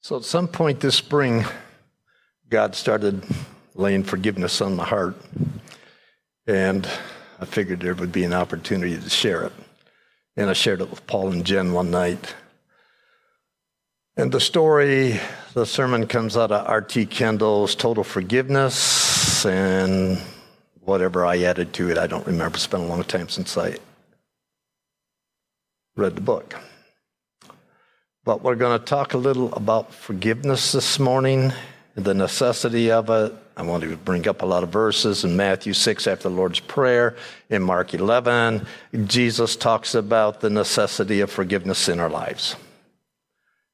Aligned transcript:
So 0.00 0.16
at 0.16 0.24
some 0.24 0.48
point 0.48 0.80
this 0.80 0.94
spring, 0.94 1.44
God 2.48 2.74
started 2.74 3.22
laying 3.74 4.04
forgiveness 4.04 4.60
on 4.60 4.76
my 4.76 4.84
heart. 4.84 5.16
And 6.46 6.88
I 7.40 7.44
figured 7.44 7.80
there 7.80 7.94
would 7.94 8.12
be 8.12 8.24
an 8.24 8.32
opportunity 8.32 8.98
to 8.98 9.10
share 9.10 9.44
it. 9.44 9.52
And 10.36 10.48
I 10.48 10.52
shared 10.52 10.80
it 10.80 10.90
with 10.90 11.06
Paul 11.06 11.32
and 11.32 11.44
Jen 11.44 11.72
one 11.72 11.90
night. 11.90 12.34
And 14.16 14.32
the 14.32 14.40
story, 14.40 15.20
the 15.54 15.66
sermon 15.66 16.06
comes 16.06 16.36
out 16.36 16.50
of 16.50 16.66
R.T. 16.66 17.06
Kendall's 17.06 17.74
Total 17.74 18.02
Forgiveness 18.02 19.44
and 19.44 20.18
whatever 20.80 21.24
I 21.24 21.42
added 21.42 21.72
to 21.74 21.90
it. 21.90 21.98
I 21.98 22.06
don't 22.06 22.26
remember. 22.26 22.56
It's 22.56 22.66
been 22.66 22.80
a 22.80 22.86
long 22.86 23.04
time 23.04 23.28
since 23.28 23.56
I 23.56 23.76
read 25.96 26.16
the 26.16 26.20
book. 26.20 26.56
But 28.28 28.42
we're 28.42 28.56
going 28.56 28.78
to 28.78 28.84
talk 28.84 29.14
a 29.14 29.16
little 29.16 29.54
about 29.54 29.94
forgiveness 29.94 30.72
this 30.72 30.98
morning, 30.98 31.50
the 31.94 32.12
necessity 32.12 32.90
of 32.90 33.08
it. 33.08 33.32
I 33.56 33.62
want 33.62 33.84
to 33.84 33.96
bring 33.96 34.28
up 34.28 34.42
a 34.42 34.44
lot 34.44 34.62
of 34.62 34.68
verses 34.68 35.24
in 35.24 35.34
Matthew 35.34 35.72
6 35.72 36.06
after 36.06 36.28
the 36.28 36.34
Lord's 36.34 36.60
Prayer, 36.60 37.16
in 37.48 37.62
Mark 37.62 37.94
11. 37.94 38.66
Jesus 39.06 39.56
talks 39.56 39.94
about 39.94 40.42
the 40.42 40.50
necessity 40.50 41.20
of 41.20 41.30
forgiveness 41.30 41.88
in 41.88 42.00
our 42.00 42.10
lives. 42.10 42.54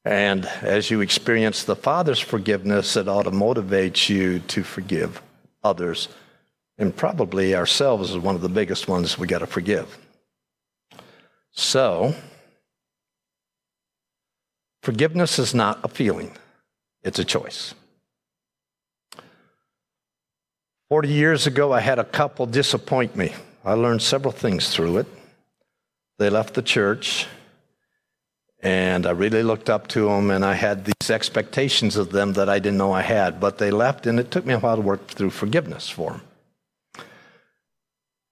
And 0.04 0.46
as 0.62 0.88
you 0.88 1.00
experience 1.00 1.64
the 1.64 1.74
Father's 1.74 2.20
forgiveness, 2.20 2.96
it 2.96 3.08
ought 3.08 3.24
to 3.24 3.32
motivate 3.32 4.08
you 4.08 4.38
to 4.38 4.62
forgive 4.62 5.20
others. 5.64 6.06
And 6.78 6.96
probably 6.96 7.56
ourselves 7.56 8.12
is 8.12 8.18
one 8.18 8.36
of 8.36 8.40
the 8.40 8.48
biggest 8.48 8.86
ones 8.86 9.18
we 9.18 9.26
got 9.26 9.40
to 9.40 9.48
forgive. 9.48 9.98
So, 11.50 12.14
Forgiveness 14.84 15.38
is 15.38 15.54
not 15.54 15.80
a 15.82 15.88
feeling, 15.88 16.30
it's 17.02 17.18
a 17.18 17.24
choice. 17.24 17.72
40 20.90 21.08
years 21.08 21.46
ago, 21.46 21.72
I 21.72 21.80
had 21.80 21.98
a 21.98 22.04
couple 22.04 22.44
disappoint 22.44 23.16
me. 23.16 23.32
I 23.64 23.72
learned 23.72 24.02
several 24.02 24.30
things 24.30 24.68
through 24.68 24.98
it. 24.98 25.06
They 26.18 26.28
left 26.28 26.52
the 26.52 26.60
church, 26.60 27.26
and 28.60 29.06
I 29.06 29.12
really 29.12 29.42
looked 29.42 29.70
up 29.70 29.88
to 29.88 30.04
them, 30.04 30.30
and 30.30 30.44
I 30.44 30.52
had 30.52 30.84
these 30.84 31.10
expectations 31.10 31.96
of 31.96 32.10
them 32.10 32.34
that 32.34 32.50
I 32.50 32.58
didn't 32.58 32.76
know 32.76 32.92
I 32.92 33.00
had. 33.00 33.40
But 33.40 33.56
they 33.56 33.70
left, 33.70 34.06
and 34.06 34.20
it 34.20 34.30
took 34.30 34.44
me 34.44 34.52
a 34.52 34.58
while 34.58 34.76
to 34.76 34.82
work 34.82 35.06
through 35.06 35.30
forgiveness 35.30 35.88
for 35.88 36.10
them. 36.10 37.04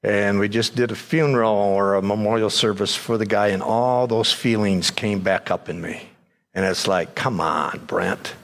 And 0.02 0.38
we 0.38 0.50
just 0.50 0.74
did 0.74 0.90
a 0.90 0.96
funeral 0.96 1.54
or 1.54 1.94
a 1.94 2.02
memorial 2.02 2.50
service 2.50 2.94
for 2.94 3.16
the 3.16 3.24
guy, 3.24 3.48
and 3.48 3.62
all 3.62 4.06
those 4.06 4.34
feelings 4.34 4.90
came 4.90 5.20
back 5.20 5.50
up 5.50 5.70
in 5.70 5.80
me. 5.80 6.10
And 6.54 6.64
it's 6.64 6.86
like, 6.86 7.14
come 7.14 7.40
on, 7.40 7.84
Brent. 7.86 8.34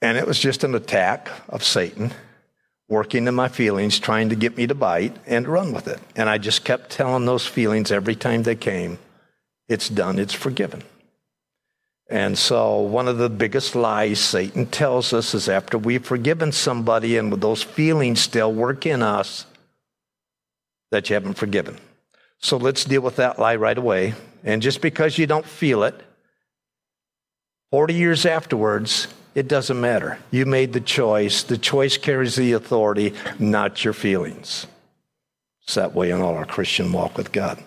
And 0.00 0.18
it 0.18 0.26
was 0.26 0.38
just 0.38 0.64
an 0.64 0.74
attack 0.74 1.28
of 1.48 1.62
Satan 1.62 2.12
working 2.88 3.26
in 3.26 3.34
my 3.34 3.48
feelings, 3.48 3.98
trying 3.98 4.28
to 4.28 4.36
get 4.36 4.56
me 4.56 4.66
to 4.66 4.74
bite 4.74 5.16
and 5.26 5.48
run 5.48 5.72
with 5.72 5.88
it. 5.88 6.00
And 6.16 6.28
I 6.28 6.38
just 6.38 6.64
kept 6.64 6.90
telling 6.90 7.24
those 7.24 7.46
feelings 7.46 7.90
every 7.90 8.14
time 8.14 8.42
they 8.42 8.54
came, 8.54 8.98
it's 9.68 9.88
done, 9.88 10.18
it's 10.18 10.34
forgiven. 10.34 10.82
And 12.10 12.36
so, 12.36 12.80
one 12.80 13.08
of 13.08 13.16
the 13.16 13.30
biggest 13.30 13.74
lies 13.74 14.20
Satan 14.20 14.66
tells 14.66 15.14
us 15.14 15.32
is 15.32 15.48
after 15.48 15.78
we've 15.78 16.04
forgiven 16.04 16.52
somebody 16.52 17.16
and 17.16 17.32
those 17.32 17.62
feelings 17.62 18.20
still 18.20 18.52
work 18.52 18.84
in 18.84 19.02
us, 19.02 19.46
that 20.90 21.08
you 21.08 21.14
haven't 21.14 21.34
forgiven. 21.34 21.78
So, 22.38 22.58
let's 22.58 22.84
deal 22.84 23.00
with 23.00 23.16
that 23.16 23.38
lie 23.38 23.56
right 23.56 23.78
away. 23.78 24.14
And 24.44 24.60
just 24.60 24.82
because 24.82 25.16
you 25.16 25.26
don't 25.26 25.46
feel 25.46 25.84
it, 25.84 25.98
40 27.72 27.94
years 27.94 28.26
afterwards, 28.26 29.08
it 29.34 29.48
doesn't 29.48 29.80
matter. 29.80 30.18
You 30.30 30.44
made 30.44 30.74
the 30.74 30.80
choice. 30.80 31.42
The 31.42 31.56
choice 31.56 31.96
carries 31.96 32.36
the 32.36 32.52
authority, 32.52 33.14
not 33.38 33.82
your 33.82 33.94
feelings. 33.94 34.66
It's 35.62 35.76
that 35.76 35.94
way 35.94 36.10
in 36.10 36.20
all 36.20 36.34
our 36.34 36.44
Christian 36.44 36.92
walk 36.92 37.16
with 37.16 37.32
God. 37.32 37.64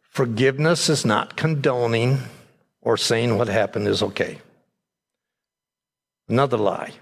Forgiveness 0.00 0.88
is 0.88 1.04
not 1.04 1.36
condoning 1.36 2.18
or 2.82 2.96
saying 2.96 3.38
what 3.38 3.46
happened 3.46 3.86
is 3.86 4.02
okay. 4.02 4.38
Another 6.28 6.56
lie. 6.56 6.94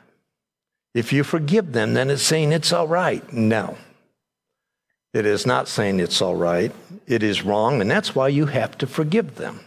If 0.92 1.10
you 1.10 1.24
forgive 1.24 1.72
them, 1.72 1.94
then 1.94 2.10
it's 2.10 2.22
saying 2.22 2.52
it's 2.52 2.70
all 2.70 2.86
right. 2.86 3.32
No. 3.32 3.78
It 5.12 5.26
is 5.26 5.46
not 5.46 5.68
saying 5.68 6.00
it's 6.00 6.22
all 6.22 6.36
right. 6.36 6.72
It 7.06 7.22
is 7.22 7.42
wrong, 7.42 7.80
and 7.80 7.90
that's 7.90 8.14
why 8.14 8.28
you 8.28 8.46
have 8.46 8.78
to 8.78 8.86
forgive 8.86 9.34
them. 9.34 9.60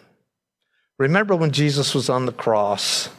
Remember 0.98 1.36
when 1.36 1.52
Jesus 1.52 1.94
was 1.94 2.10
on 2.10 2.26
the 2.26 2.32
cross 2.32 3.10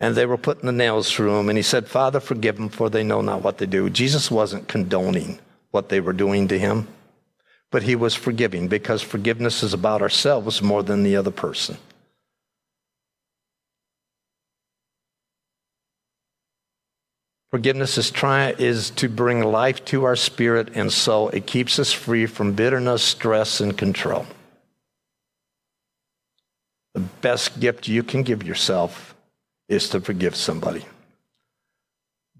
and 0.00 0.14
they 0.14 0.26
were 0.26 0.36
putting 0.36 0.66
the 0.66 0.72
nails 0.72 1.10
through 1.10 1.38
him, 1.38 1.48
and 1.48 1.56
he 1.56 1.62
said, 1.62 1.86
Father, 1.86 2.20
forgive 2.20 2.56
them, 2.56 2.68
for 2.68 2.90
they 2.90 3.04
know 3.04 3.20
not 3.20 3.42
what 3.42 3.58
they 3.58 3.66
do. 3.66 3.88
Jesus 3.88 4.30
wasn't 4.30 4.68
condoning 4.68 5.38
what 5.70 5.88
they 5.88 6.00
were 6.00 6.12
doing 6.12 6.48
to 6.48 6.58
him, 6.58 6.88
but 7.70 7.84
he 7.84 7.96
was 7.96 8.14
forgiving 8.14 8.68
because 8.68 9.00
forgiveness 9.02 9.62
is 9.62 9.72
about 9.72 10.02
ourselves 10.02 10.60
more 10.60 10.82
than 10.82 11.04
the 11.04 11.16
other 11.16 11.30
person. 11.30 11.78
Forgiveness 17.54 17.98
is, 17.98 18.10
try, 18.10 18.50
is 18.58 18.90
to 18.90 19.08
bring 19.08 19.40
life 19.40 19.84
to 19.84 20.02
our 20.02 20.16
spirit 20.16 20.70
and 20.74 20.92
soul. 20.92 21.28
It 21.28 21.46
keeps 21.46 21.78
us 21.78 21.92
free 21.92 22.26
from 22.26 22.54
bitterness, 22.54 23.00
stress, 23.00 23.60
and 23.60 23.78
control. 23.78 24.26
The 26.94 27.02
best 27.22 27.60
gift 27.60 27.86
you 27.86 28.02
can 28.02 28.24
give 28.24 28.42
yourself 28.42 29.14
is 29.68 29.88
to 29.90 30.00
forgive 30.00 30.34
somebody. 30.34 30.84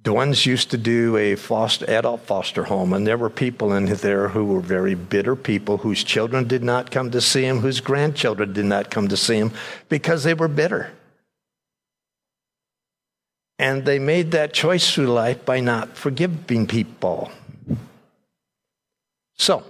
Dwens 0.02 0.46
used 0.46 0.72
to 0.72 0.78
do 0.78 1.16
a 1.16 1.36
foster, 1.36 1.88
adult 1.88 2.22
foster 2.22 2.64
home, 2.64 2.92
and 2.92 3.06
there 3.06 3.16
were 3.16 3.30
people 3.30 3.72
in 3.72 3.84
there 3.84 4.30
who 4.30 4.44
were 4.44 4.60
very 4.60 4.96
bitter 4.96 5.36
people 5.36 5.78
whose 5.78 6.02
children 6.02 6.48
did 6.48 6.64
not 6.64 6.90
come 6.90 7.12
to 7.12 7.20
see 7.20 7.44
him, 7.44 7.60
whose 7.60 7.78
grandchildren 7.78 8.52
did 8.52 8.64
not 8.64 8.90
come 8.90 9.06
to 9.06 9.16
see 9.16 9.36
him 9.36 9.52
because 9.88 10.24
they 10.24 10.34
were 10.34 10.48
bitter. 10.48 10.90
And 13.58 13.84
they 13.84 13.98
made 13.98 14.32
that 14.32 14.52
choice 14.52 14.92
through 14.92 15.06
life 15.06 15.44
by 15.44 15.60
not 15.60 15.96
forgiving 15.96 16.66
people. 16.66 17.30
So, 19.36 19.64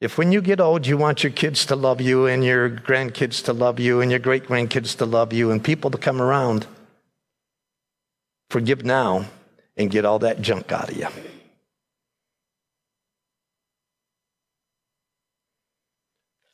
if 0.00 0.18
when 0.18 0.32
you 0.32 0.40
get 0.40 0.60
old, 0.60 0.86
you 0.86 0.96
want 0.96 1.22
your 1.22 1.32
kids 1.32 1.64
to 1.66 1.76
love 1.76 2.00
you 2.00 2.26
and 2.26 2.44
your 2.44 2.68
grandkids 2.68 3.44
to 3.44 3.52
love 3.52 3.78
you 3.78 4.00
and 4.00 4.10
your 4.10 4.20
great 4.20 4.44
grandkids 4.44 4.96
to 4.98 5.06
love 5.06 5.32
you 5.32 5.50
and 5.50 5.62
people 5.62 5.90
to 5.90 5.98
come 5.98 6.20
around, 6.20 6.66
forgive 8.50 8.84
now 8.84 9.26
and 9.76 9.90
get 9.90 10.04
all 10.04 10.18
that 10.18 10.42
junk 10.42 10.72
out 10.72 10.90
of 10.90 10.96
you. 10.96 11.06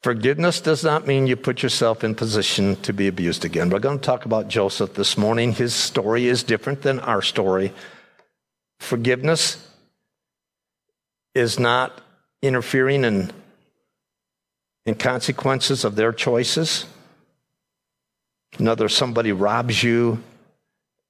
Forgiveness 0.02 0.60
does 0.60 0.84
not 0.84 1.08
mean 1.08 1.26
you 1.26 1.34
put 1.34 1.62
yourself 1.62 2.04
in 2.04 2.14
position 2.14 2.76
to 2.82 2.92
be 2.92 3.08
abused 3.08 3.44
again. 3.44 3.68
We're 3.68 3.80
going 3.80 3.98
to 3.98 4.04
talk 4.04 4.26
about 4.26 4.46
Joseph 4.46 4.94
this 4.94 5.18
morning. 5.18 5.52
His 5.52 5.74
story 5.74 6.26
is 6.26 6.44
different 6.44 6.82
than 6.82 7.00
our 7.00 7.20
story. 7.20 7.72
Forgiveness 8.78 9.68
is 11.34 11.58
not 11.58 12.00
interfering 12.42 13.04
in, 13.04 13.32
in 14.86 14.94
consequences 14.94 15.84
of 15.84 15.96
their 15.96 16.12
choices. 16.12 16.86
Another, 18.56 18.88
somebody 18.88 19.32
robs 19.32 19.82
you 19.82 20.22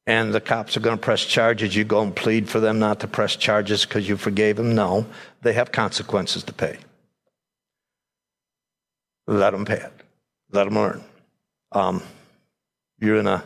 and 0.06 0.32
the 0.32 0.40
cops 0.40 0.78
are 0.78 0.80
going 0.80 0.96
to 0.96 1.02
press 1.02 1.26
charges. 1.26 1.76
You 1.76 1.84
go 1.84 2.00
and 2.00 2.16
plead 2.16 2.48
for 2.48 2.58
them 2.58 2.78
not 2.78 3.00
to 3.00 3.06
press 3.06 3.36
charges 3.36 3.84
because 3.84 4.08
you 4.08 4.16
forgave 4.16 4.56
them. 4.56 4.74
No, 4.74 5.06
they 5.42 5.52
have 5.52 5.72
consequences 5.72 6.42
to 6.44 6.54
pay. 6.54 6.78
Let 9.28 9.50
them 9.50 9.66
it. 9.68 9.92
Let 10.50 10.64
them 10.64 10.74
learn. 10.74 11.04
Um, 11.70 12.02
you're 12.98 13.18
in 13.18 13.26
a 13.26 13.44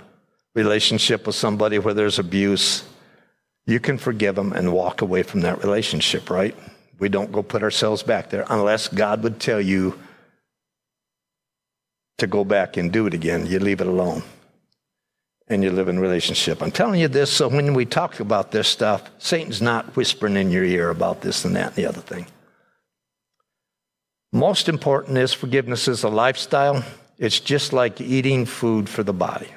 relationship 0.54 1.26
with 1.26 1.34
somebody 1.34 1.80
where 1.80 1.92
there's 1.92 2.20
abuse. 2.20 2.84
You 3.66 3.80
can 3.80 3.98
forgive 3.98 4.36
them 4.36 4.52
and 4.52 4.72
walk 4.72 5.02
away 5.02 5.24
from 5.24 5.40
that 5.40 5.58
relationship, 5.62 6.30
right? 6.30 6.56
We 7.00 7.08
don't 7.08 7.32
go 7.32 7.42
put 7.42 7.64
ourselves 7.64 8.04
back 8.04 8.30
there 8.30 8.46
unless 8.48 8.86
God 8.86 9.24
would 9.24 9.40
tell 9.40 9.60
you 9.60 9.98
to 12.18 12.28
go 12.28 12.44
back 12.44 12.76
and 12.76 12.92
do 12.92 13.08
it 13.08 13.14
again. 13.14 13.46
You 13.46 13.58
leave 13.58 13.80
it 13.80 13.88
alone 13.88 14.22
and 15.48 15.64
you 15.64 15.72
live 15.72 15.88
in 15.88 15.98
relationship. 15.98 16.62
I'm 16.62 16.70
telling 16.70 17.00
you 17.00 17.08
this 17.08 17.32
so 17.32 17.48
when 17.48 17.74
we 17.74 17.86
talk 17.86 18.20
about 18.20 18.52
this 18.52 18.68
stuff, 18.68 19.10
Satan's 19.18 19.60
not 19.60 19.96
whispering 19.96 20.36
in 20.36 20.52
your 20.52 20.62
ear 20.62 20.90
about 20.90 21.22
this 21.22 21.44
and 21.44 21.56
that 21.56 21.68
and 21.68 21.74
the 21.74 21.86
other 21.86 22.00
thing. 22.00 22.26
Most 24.32 24.68
important 24.68 25.18
is 25.18 25.34
forgiveness 25.34 25.88
is 25.88 26.02
a 26.02 26.08
lifestyle. 26.08 26.82
It's 27.18 27.38
just 27.38 27.72
like 27.72 28.00
eating 28.00 28.46
food 28.46 28.88
for 28.88 29.02
the 29.02 29.12
body. 29.12 29.50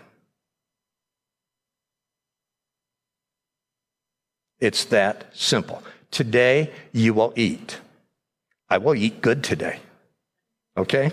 It's 4.59 4.83
that 4.85 5.25
simple. 5.33 5.81
Today, 6.11 6.71
you 6.91 7.13
will 7.13 7.33
eat. 7.35 7.79
I 8.69 8.77
will 8.77 8.95
eat 8.95 9.21
good 9.21 9.43
today. 9.43 9.79
Okay? 10.77 11.11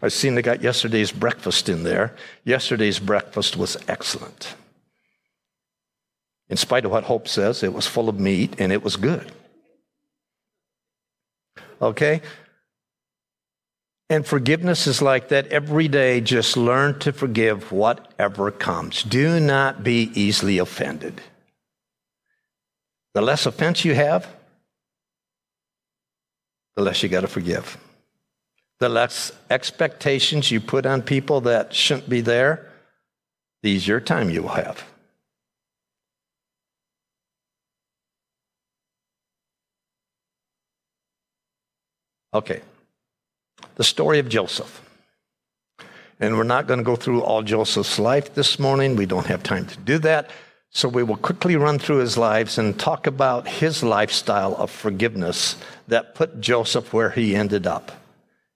I 0.00 0.08
seen 0.08 0.34
they 0.34 0.42
got 0.42 0.62
yesterday's 0.62 1.12
breakfast 1.12 1.68
in 1.68 1.84
there. 1.84 2.16
Yesterday's 2.44 2.98
breakfast 2.98 3.56
was 3.56 3.76
excellent. 3.86 4.54
In 6.48 6.56
spite 6.56 6.84
of 6.84 6.90
what 6.90 7.04
Hope 7.04 7.28
says, 7.28 7.62
it 7.62 7.72
was 7.72 7.86
full 7.86 8.08
of 8.08 8.18
meat 8.18 8.56
and 8.58 8.72
it 8.72 8.82
was 8.82 8.96
good. 8.96 9.30
Okay? 11.82 12.22
And 14.08 14.26
forgiveness 14.26 14.86
is 14.86 15.02
like 15.02 15.28
that 15.28 15.48
every 15.48 15.88
day. 15.88 16.20
Just 16.20 16.56
learn 16.56 16.98
to 17.00 17.12
forgive 17.12 17.72
whatever 17.72 18.50
comes. 18.50 19.02
Do 19.02 19.40
not 19.40 19.82
be 19.82 20.10
easily 20.14 20.58
offended. 20.58 21.20
The 23.14 23.22
less 23.22 23.46
offense 23.46 23.84
you 23.84 23.94
have, 23.94 24.26
the 26.76 26.82
less 26.82 27.02
you 27.02 27.08
got 27.08 27.22
to 27.22 27.26
forgive. 27.26 27.76
The 28.80 28.88
less 28.88 29.32
expectations 29.50 30.50
you 30.50 30.60
put 30.60 30.86
on 30.86 31.02
people 31.02 31.42
that 31.42 31.74
shouldn't 31.74 32.08
be 32.08 32.20
there, 32.20 32.70
the 33.62 33.70
easier 33.70 34.00
time 34.00 34.30
you 34.30 34.42
will 34.42 34.50
have. 34.50 34.84
Okay. 42.34 42.60
The 43.76 43.84
story 43.84 44.18
of 44.18 44.28
Joseph. 44.28 44.80
And 46.20 46.36
we're 46.36 46.44
not 46.44 46.66
going 46.66 46.78
to 46.78 46.84
go 46.84 46.96
through 46.96 47.22
all 47.22 47.42
Joseph's 47.42 47.98
life 47.98 48.34
this 48.34 48.58
morning. 48.58 48.96
We 48.96 49.06
don't 49.06 49.26
have 49.26 49.42
time 49.42 49.66
to 49.66 49.76
do 49.78 49.98
that. 49.98 50.30
So 50.70 50.88
we 50.88 51.02
will 51.02 51.16
quickly 51.16 51.56
run 51.56 51.78
through 51.78 51.98
his 51.98 52.16
lives 52.16 52.56
and 52.56 52.78
talk 52.78 53.06
about 53.06 53.46
his 53.46 53.82
lifestyle 53.82 54.54
of 54.56 54.70
forgiveness 54.70 55.56
that 55.88 56.14
put 56.14 56.40
Joseph 56.40 56.92
where 56.92 57.10
he 57.10 57.36
ended 57.36 57.66
up 57.66 57.92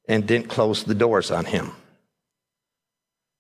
and 0.09 0.27
didn't 0.27 0.49
close 0.49 0.85
the 0.85 0.95
doors 0.95 1.31
on 1.31 1.45
him. 1.45 1.73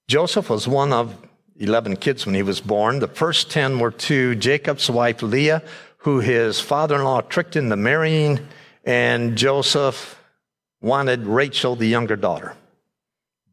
Joseph 0.08 0.50
was 0.50 0.68
one 0.68 0.92
of 0.92 1.16
11 1.58 1.96
kids 1.96 2.26
when 2.26 2.34
he 2.34 2.42
was 2.42 2.60
born. 2.60 2.98
The 2.98 3.08
first 3.08 3.50
10 3.50 3.78
were 3.78 3.92
to 3.92 4.34
Jacob's 4.34 4.90
wife 4.90 5.22
Leah, 5.22 5.62
who 5.98 6.20
his 6.20 6.60
father 6.60 6.96
in 6.96 7.04
law 7.04 7.22
tricked 7.22 7.56
into 7.56 7.76
marrying, 7.76 8.46
and 8.84 9.36
Joseph 9.36 10.15
wanted 10.86 11.26
Rachel, 11.26 11.76
the 11.76 11.86
younger 11.86 12.16
daughter. 12.16 12.54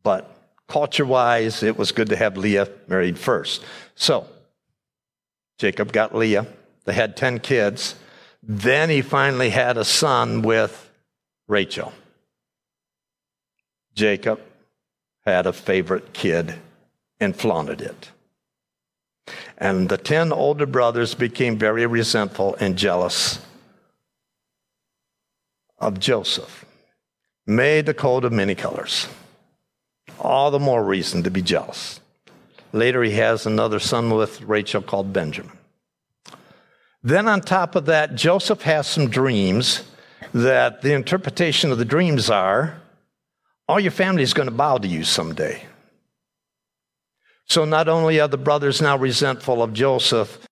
But 0.03 0.29
culture 0.67 1.05
wise, 1.05 1.63
it 1.63 1.77
was 1.77 1.91
good 1.91 2.09
to 2.09 2.15
have 2.15 2.37
Leah 2.37 2.69
married 2.87 3.17
first. 3.17 3.63
So, 3.95 4.27
Jacob 5.57 5.91
got 5.91 6.15
Leah. 6.15 6.45
They 6.85 6.93
had 6.93 7.17
10 7.17 7.39
kids. 7.39 7.95
Then 8.41 8.89
he 8.89 9.01
finally 9.01 9.49
had 9.49 9.77
a 9.77 9.83
son 9.83 10.43
with 10.43 10.91
Rachel. 11.47 11.91
Jacob 13.95 14.39
had 15.25 15.47
a 15.47 15.53
favorite 15.53 16.13
kid 16.13 16.55
and 17.19 17.35
flaunted 17.35 17.81
it. 17.81 18.11
And 19.57 19.89
the 19.89 19.97
10 19.97 20.31
older 20.31 20.65
brothers 20.65 21.15
became 21.15 21.57
very 21.57 21.85
resentful 21.85 22.55
and 22.59 22.77
jealous 22.77 23.39
of 25.79 25.99
Joseph 25.99 26.65
made 27.45 27.85
the 27.85 27.93
coat 27.93 28.23
of 28.23 28.31
many 28.31 28.55
colors. 28.55 29.07
All 30.19 30.51
the 30.51 30.59
more 30.59 30.83
reason 30.83 31.23
to 31.23 31.31
be 31.31 31.41
jealous. 31.41 31.99
Later, 32.71 33.03
he 33.03 33.11
has 33.11 33.45
another 33.45 33.79
son 33.79 34.09
with 34.09 34.41
Rachel 34.41 34.81
called 34.81 35.13
Benjamin. 35.13 35.57
Then, 37.03 37.27
on 37.27 37.41
top 37.41 37.75
of 37.75 37.85
that, 37.85 38.15
Joseph 38.15 38.61
has 38.61 38.87
some 38.87 39.09
dreams 39.09 39.83
that 40.33 40.81
the 40.81 40.93
interpretation 40.93 41.71
of 41.71 41.77
the 41.77 41.85
dreams 41.85 42.29
are 42.29 42.81
all 43.67 43.79
your 43.79 43.91
family 43.91 44.23
is 44.23 44.33
going 44.33 44.47
to 44.47 44.55
bow 44.55 44.77
to 44.77 44.87
you 44.87 45.03
someday. 45.03 45.63
So, 47.45 47.65
not 47.65 47.87
only 47.87 48.19
are 48.19 48.27
the 48.27 48.37
brothers 48.37 48.81
now 48.81 48.97
resentful 48.97 49.61
of 49.61 49.73
Joseph 49.73 50.47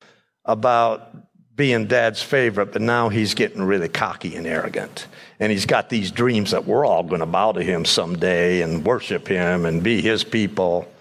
about 0.46 1.16
being 1.62 1.86
dad's 1.86 2.24
favorite, 2.24 2.74
but 2.74 2.82
now 2.82 3.08
he's 3.08 3.36
getting 3.36 3.62
really 3.62 3.88
cocky 3.88 4.36
and 4.36 4.48
arrogant. 4.48 5.06
And 5.40 5.52
he's 5.52 5.68
got 5.68 5.90
these 5.90 6.10
dreams 6.10 6.50
that 6.50 6.66
we're 6.66 6.88
all 6.88 7.04
going 7.04 7.20
to 7.20 7.28
bow 7.28 7.52
to 7.52 7.62
him 7.62 7.86
someday 7.86 8.64
and 8.64 8.84
worship 8.84 9.28
him 9.28 9.68
and 9.68 9.84
be 9.84 10.02
his 10.02 10.24
people. 10.24 10.92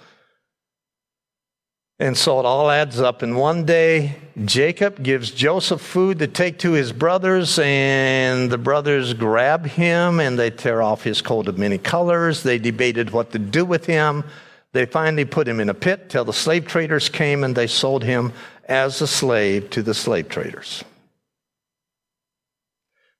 And 1.98 2.14
so 2.14 2.40
it 2.40 2.44
all 2.44 2.70
adds 2.70 3.00
up. 3.00 3.22
And 3.22 3.38
one 3.38 3.64
day, 3.64 4.16
Jacob 4.44 5.02
gives 5.02 5.30
Joseph 5.30 5.80
food 5.80 6.18
to 6.18 6.26
take 6.26 6.58
to 6.58 6.72
his 6.72 6.92
brothers, 6.92 7.58
and 7.58 8.50
the 8.50 8.58
brothers 8.58 9.14
grab 9.14 9.64
him 9.64 10.20
and 10.20 10.38
they 10.38 10.50
tear 10.50 10.82
off 10.82 11.02
his 11.02 11.22
coat 11.22 11.48
of 11.48 11.56
many 11.56 11.78
colors. 11.78 12.42
They 12.42 12.58
debated 12.58 13.12
what 13.12 13.32
to 13.32 13.38
do 13.38 13.64
with 13.64 13.86
him. 13.86 14.24
They 14.72 14.84
finally 14.84 15.24
put 15.24 15.48
him 15.48 15.58
in 15.58 15.70
a 15.70 15.74
pit 15.74 16.10
till 16.10 16.26
the 16.26 16.34
slave 16.34 16.66
traders 16.66 17.08
came 17.08 17.44
and 17.44 17.56
they 17.56 17.66
sold 17.66 18.04
him 18.04 18.34
as 18.70 19.02
a 19.02 19.06
slave 19.06 19.68
to 19.70 19.82
the 19.82 19.92
slave 19.92 20.28
traders. 20.28 20.84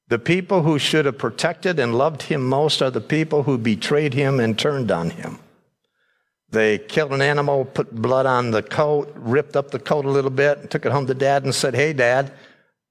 The 0.08 0.19
people 0.19 0.62
who 0.62 0.79
should 0.79 1.05
have 1.05 1.19
protected 1.19 1.79
and 1.79 1.99
loved 1.99 2.23
him 2.23 2.47
most 2.47 2.81
are 2.81 2.91
the 2.91 3.00
people 3.00 3.43
who 3.43 3.58
betrayed 3.58 4.14
him 4.14 4.41
and 4.41 4.58
turned 4.58 4.91
on 4.91 5.11
him. 5.11 5.38
They 6.50 6.79
killed 6.79 7.12
an 7.12 7.23
animal, 7.23 7.64
put 7.64 7.94
blood 7.94 8.26
on 8.26 8.50
the 8.50 8.62
coat, 8.62 9.12
ripped 9.14 9.55
up 9.55 9.70
the 9.70 9.79
coat 9.79 10.05
a 10.05 10.11
little 10.11 10.31
bit, 10.31 10.58
and 10.58 10.70
took 10.70 10.85
it 10.85 10.91
home 10.91 11.06
to 11.06 11.14
dad 11.14 11.44
and 11.44 11.55
said, 11.55 11.75
Hey, 11.75 11.93
dad, 11.93 12.32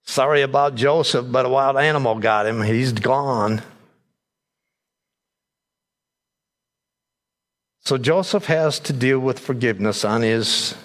sorry 0.04 0.42
about 0.44 0.76
Joseph, 0.76 1.26
but 1.30 1.46
a 1.46 1.50
wild 1.50 1.78
animal 1.78 2.16
got 2.16 2.46
him. 2.46 2.62
He's 2.62 2.94
gone. 2.94 3.62
So 7.82 7.98
Joseph 7.98 8.46
has 8.46 8.80
to 8.82 8.94
deal 8.94 9.20
with 9.20 9.40
forgiveness 9.40 10.06
on 10.06 10.22
his 10.22 10.76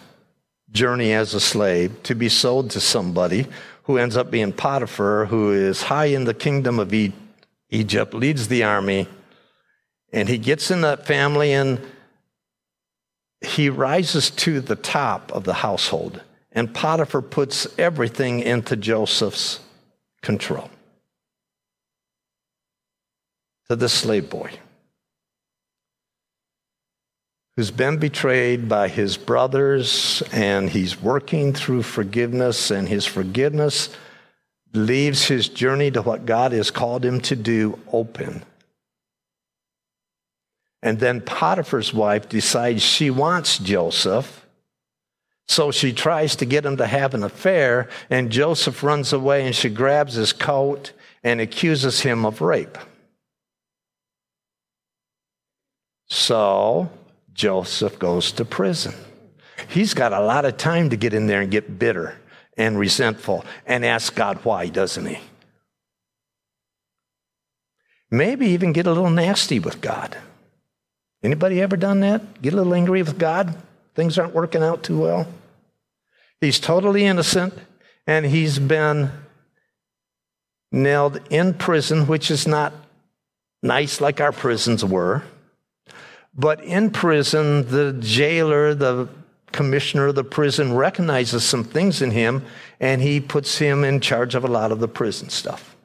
journey 0.75 1.12
as 1.12 1.32
a 1.35 1.41
slave 1.41 2.03
to 2.03 2.15
be 2.15 2.29
sold 2.29 2.69
to 2.71 2.81
somebody 2.81 3.47
who 3.85 3.97
ends 3.97 4.17
up 4.17 4.31
being 4.31 4.53
Potiphar, 4.53 5.26
who 5.26 5.53
is 5.53 5.85
high 5.85 6.06
in 6.06 6.25
the 6.25 6.35
kingdom 6.35 6.79
of 6.81 6.93
Egypt, 7.71 8.12
leads 8.12 8.49
the 8.49 8.65
army, 8.65 9.09
and 10.12 10.29
he 10.29 10.37
gets 10.37 10.71
in 10.71 10.81
that 10.81 11.06
family 11.06 11.53
and 11.53 11.81
he 13.41 13.69
rises 13.71 14.31
to 14.31 14.61
the 14.61 14.76
top 14.76 15.31
of 15.32 15.44
the 15.44 15.55
household. 15.55 16.23
And 16.53 16.75
Potiphar 16.75 17.23
puts 17.23 17.67
everything 17.79 18.41
into 18.41 18.77
Joseph's 18.77 19.61
control. 20.23 20.70
To 23.69 23.77
the 23.77 23.89
slave 23.89 24.31
boy 24.31 24.51
who's 27.56 27.70
been 27.70 27.99
betrayed 27.99 28.69
by 28.69 28.89
his 28.89 29.17
brothers, 29.17 30.23
and 30.32 30.70
he's 30.70 31.01
working 31.01 31.53
through 31.53 31.82
forgiveness, 31.82 32.70
and 32.70 32.89
his 32.89 33.06
forgiveness 33.06 33.94
leaves 34.73 35.27
his 35.29 35.49
journey 35.49 35.91
to 35.91 36.03
what 36.03 36.27
God 36.27 36.53
has 36.53 36.70
called 36.70 37.05
him 37.05 37.20
to 37.23 37.37
do 37.37 37.79
open. 37.93 38.43
And 40.82 40.99
then 40.99 41.20
Potiphar's 41.20 41.94
wife 41.94 42.29
decides 42.29 42.82
she 42.82 43.11
wants 43.11 43.58
Joseph. 43.58 44.44
So 45.46 45.70
she 45.70 45.93
tries 45.93 46.37
to 46.37 46.44
get 46.44 46.67
him 46.67 46.79
to 46.79 46.87
have 46.87 47.15
an 47.15 47.23
affair, 47.23 47.89
and 48.11 48.32
Joseph 48.32 48.82
runs 48.82 49.13
away 49.13 49.46
and 49.46 49.55
she 49.55 49.69
grabs 49.69 50.15
his 50.15 50.32
coat 50.32 50.93
and 51.23 51.41
accuses 51.41 52.01
him 52.01 52.27
of 52.27 52.41
rape. 52.41 52.77
So 56.08 56.91
Joseph 57.34 57.98
goes 57.98 58.32
to 58.32 58.44
prison. 58.44 58.94
He's 59.69 59.93
got 59.93 60.12
a 60.12 60.20
lot 60.20 60.44
of 60.44 60.56
time 60.56 60.91
to 60.91 60.96
get 60.96 61.14
in 61.14 61.26
there 61.26 61.41
and 61.41 61.50
get 61.50 61.79
bitter 61.79 62.17
and 62.56 62.79
resentful 62.79 63.44
and 63.67 63.84
ask 63.84 64.14
God 64.14 64.44
why, 64.44 64.69
doesn't 64.69 65.06
he? 65.06 65.19
Maybe 68.10 68.46
even 68.46 68.72
get 68.72 68.86
a 68.86 68.93
little 68.93 69.10
nasty 69.10 69.58
with 69.58 69.81
God. 69.81 70.17
Anybody 71.22 71.60
ever 71.60 71.76
done 71.76 72.00
that? 72.00 72.41
Get 72.41 72.53
a 72.53 72.56
little 72.56 72.74
angry 72.74 73.03
with 73.03 73.19
God? 73.19 73.56
Things 73.94 74.19
aren't 74.19 74.34
working 74.34 74.62
out 74.62 74.82
too 74.82 75.00
well. 75.00 75.26
He's 76.41 76.60
totally 76.60 77.05
innocent 77.05 77.55
and 78.06 78.26
he's 78.26 78.58
been 78.58 79.10
nailed 80.70 81.20
in 81.31 81.55
prison, 81.55 82.06
which 82.06 82.31
is 82.31 82.46
not 82.46 82.72
nice 83.62 84.00
like 84.00 84.20
our 84.20 84.32
prisons 84.32 84.84
were. 84.84 85.22
But 86.36 86.62
in 86.64 86.91
prison, 86.91 87.69
the 87.69 87.93
jailer, 88.00 88.74
the 88.74 89.08
commissioner 89.53 90.08
of 90.08 90.17
the 90.17 90.24
prison, 90.24 90.74
recognizes 90.74 91.44
some 91.44 91.62
things 91.62 92.03
in 92.03 92.10
him 92.10 92.44
and 92.81 93.00
he 93.00 93.20
puts 93.20 93.58
him 93.58 93.84
in 93.84 94.00
charge 94.00 94.34
of 94.34 94.44
a 94.44 94.48
lot 94.48 94.72
of 94.72 94.81
the 94.81 94.88
prison 94.88 95.29
stuff. 95.29 95.76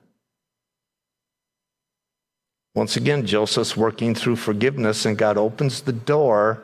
Once 2.76 2.96
again, 2.96 3.26
Joseph's 3.26 3.76
working 3.76 4.16
through 4.16 4.36
forgiveness, 4.36 5.06
and 5.06 5.18
God 5.18 5.38
opens 5.38 5.82
the 5.82 5.92
door 5.92 6.64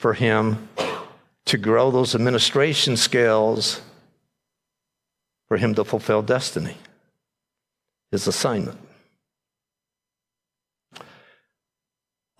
for 0.00 0.14
him 0.14 0.68
to 1.44 1.58
grow 1.58 1.90
those 1.90 2.14
administration 2.14 2.96
skills 2.96 3.80
for 5.48 5.58
him 5.58 5.74
to 5.74 5.84
fulfill 5.84 6.22
destiny. 6.22 6.76
his 8.10 8.26
assignment. 8.26 8.78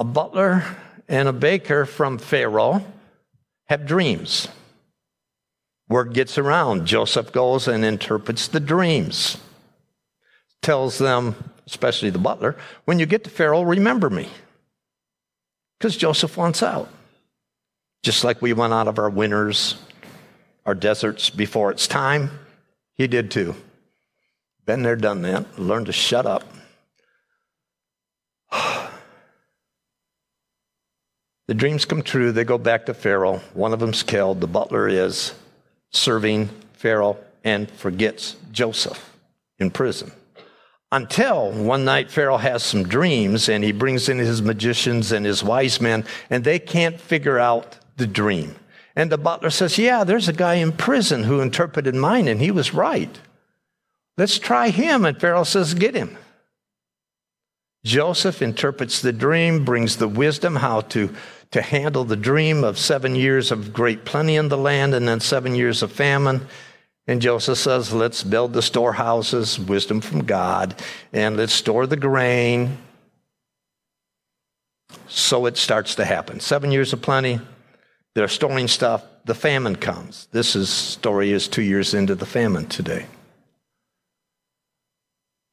A 0.02 0.04
butler 0.04 0.64
and 1.06 1.28
a 1.28 1.32
baker 1.32 1.86
from 1.86 2.18
Pharaoh 2.18 2.84
have 3.66 3.86
dreams. 3.86 4.48
Word 5.88 6.12
gets 6.12 6.38
around. 6.38 6.86
Joseph 6.86 7.30
goes 7.30 7.68
and 7.68 7.84
interprets 7.84 8.48
the 8.48 8.58
dreams. 8.58 9.38
Tells 10.60 10.98
them, 10.98 11.36
especially 11.68 12.10
the 12.10 12.18
butler, 12.18 12.56
when 12.84 12.98
you 12.98 13.06
get 13.06 13.22
to 13.22 13.30
Pharaoh, 13.30 13.62
remember 13.62 14.10
me. 14.10 14.28
Because 15.78 15.96
Joseph 15.96 16.36
wants 16.36 16.64
out. 16.64 16.88
Just 18.02 18.24
like 18.24 18.42
we 18.42 18.52
went 18.52 18.72
out 18.72 18.88
of 18.88 18.98
our 18.98 19.08
winters, 19.08 19.76
our 20.66 20.74
deserts 20.74 21.30
before 21.30 21.70
it's 21.70 21.86
time, 21.86 22.40
he 22.94 23.06
did 23.06 23.30
too. 23.30 23.54
Been 24.66 24.82
there, 24.82 24.96
done 24.96 25.22
that. 25.22 25.60
Learned 25.60 25.86
to 25.86 25.92
shut 25.92 26.26
up. 26.26 26.42
The 31.48 31.54
dreams 31.54 31.84
come 31.84 32.02
true. 32.02 32.32
They 32.32 32.44
go 32.44 32.58
back 32.58 32.86
to 32.86 32.94
Pharaoh. 32.94 33.40
One 33.54 33.72
of 33.72 33.80
them's 33.80 34.02
killed. 34.02 34.40
The 34.40 34.46
butler 34.46 34.88
is 34.88 35.34
serving 35.90 36.48
Pharaoh 36.72 37.18
and 37.44 37.70
forgets 37.70 38.36
Joseph 38.52 39.16
in 39.58 39.70
prison. 39.70 40.12
Until 40.90 41.50
one 41.50 41.84
night 41.84 42.10
Pharaoh 42.10 42.36
has 42.36 42.62
some 42.62 42.82
dreams 42.82 43.48
and 43.48 43.64
he 43.64 43.72
brings 43.72 44.08
in 44.08 44.18
his 44.18 44.42
magicians 44.42 45.10
and 45.10 45.24
his 45.24 45.42
wise 45.42 45.80
men, 45.80 46.04
and 46.28 46.44
they 46.44 46.58
can't 46.58 47.00
figure 47.00 47.38
out 47.38 47.78
the 47.96 48.06
dream. 48.06 48.56
And 48.94 49.10
the 49.10 49.18
butler 49.18 49.50
says, 49.50 49.78
Yeah, 49.78 50.04
there's 50.04 50.28
a 50.28 50.34
guy 50.34 50.54
in 50.54 50.72
prison 50.72 51.24
who 51.24 51.40
interpreted 51.40 51.94
mine, 51.94 52.28
and 52.28 52.40
he 52.40 52.50
was 52.50 52.74
right. 52.74 53.18
Let's 54.18 54.38
try 54.38 54.68
him. 54.68 55.06
And 55.06 55.18
Pharaoh 55.18 55.44
says, 55.44 55.72
Get 55.72 55.94
him. 55.94 56.18
Joseph 57.84 58.42
interprets 58.42 59.00
the 59.00 59.12
dream, 59.12 59.64
brings 59.64 59.96
the 59.96 60.08
wisdom 60.08 60.56
how 60.56 60.82
to, 60.82 61.12
to 61.50 61.60
handle 61.60 62.04
the 62.04 62.16
dream 62.16 62.62
of 62.62 62.78
seven 62.78 63.16
years 63.16 63.50
of 63.50 63.72
great 63.72 64.04
plenty 64.04 64.36
in 64.36 64.48
the 64.48 64.56
land 64.56 64.94
and 64.94 65.08
then 65.08 65.18
seven 65.18 65.54
years 65.54 65.82
of 65.82 65.90
famine. 65.90 66.46
And 67.08 67.20
Joseph 67.20 67.58
says, 67.58 67.92
Let's 67.92 68.22
build 68.22 68.52
the 68.52 68.62
storehouses, 68.62 69.58
wisdom 69.58 70.00
from 70.00 70.24
God, 70.24 70.80
and 71.12 71.36
let's 71.36 71.52
store 71.52 71.86
the 71.88 71.96
grain. 71.96 72.78
So 75.08 75.46
it 75.46 75.56
starts 75.56 75.96
to 75.96 76.04
happen. 76.04 76.38
Seven 76.38 76.70
years 76.70 76.92
of 76.92 77.02
plenty, 77.02 77.40
they're 78.14 78.28
storing 78.28 78.68
stuff. 78.68 79.04
The 79.24 79.34
famine 79.34 79.76
comes. 79.76 80.28
This 80.32 80.54
is, 80.54 80.68
story 80.68 81.32
is 81.32 81.48
two 81.48 81.62
years 81.62 81.94
into 81.94 82.14
the 82.14 82.26
famine 82.26 82.66
today. 82.66 83.06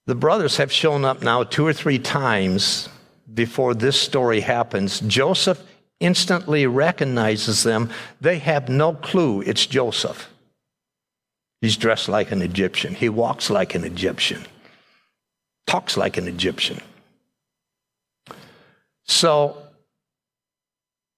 The 0.10 0.16
brothers 0.16 0.58
have 0.58 0.72
shown 0.72 1.06
up 1.06 1.22
now 1.22 1.44
two 1.44 1.68
or 1.68 1.72
three 1.72 2.00
times 2.00 2.90
before 3.32 3.76
this 3.76 4.02
story 4.02 4.40
happens. 4.40 5.02
Joseph 5.02 5.62
instantly 6.00 6.66
recognizes 6.66 7.62
them. 7.62 7.92
They 8.20 8.40
have 8.40 8.70
no 8.70 8.96
clue 8.96 9.42
it's 9.42 9.68
Joseph. 9.68 10.28
He's 11.62 11.78
dressed 11.78 12.10
like 12.10 12.32
an 12.32 12.42
Egyptian, 12.42 12.96
he 12.96 13.08
walks 13.08 13.52
like 13.52 13.76
an 13.76 13.84
Egyptian, 13.84 14.48
talks 15.68 15.96
like 15.96 16.18
an 16.18 16.28
Egyptian. 16.28 16.82
So 19.06 19.62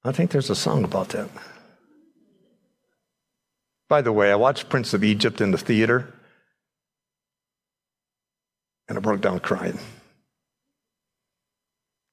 I 0.03 0.12
think 0.12 0.31
there's 0.31 0.50
a 0.50 0.55
song 0.55 0.83
about 0.83 1.07
that. 1.10 1.29
By 3.88 4.01
the 4.01 4.12
way, 4.12 4.33
I 4.33 4.36
watched 4.36 4.67
Prince 4.67 4.93
of 4.93 5.01
Egypt 5.01 5.39
in 5.39 5.51
the 5.51 5.57
theater, 5.57 6.13
and 8.91 8.98
I 8.98 9.01
broke 9.01 9.21
down 9.21 9.39
crying. 9.39 9.79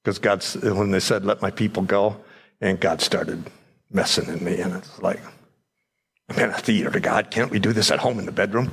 Because 0.05 0.21
God, 0.21 0.45
when 0.63 0.93
they 0.93 1.01
said, 1.01 1.25
Let 1.25 1.43
my 1.43 1.51
people 1.51 1.83
go, 1.83 2.17
and 2.61 2.79
God 2.79 3.01
started 3.01 3.51
messing 3.91 4.29
in 4.29 4.45
me, 4.45 4.61
and 4.61 4.77
it's 4.77 5.03
like, 5.03 5.21
I'm 6.29 6.39
in 6.39 6.51
a 6.51 6.59
theater 6.59 6.91
to 6.91 7.01
God. 7.01 7.33
Can't 7.33 7.51
we 7.51 7.59
do 7.59 7.73
this 7.73 7.91
at 7.91 7.99
home 7.99 8.21
in 8.21 8.27
the 8.27 8.33
bedroom? 8.33 8.71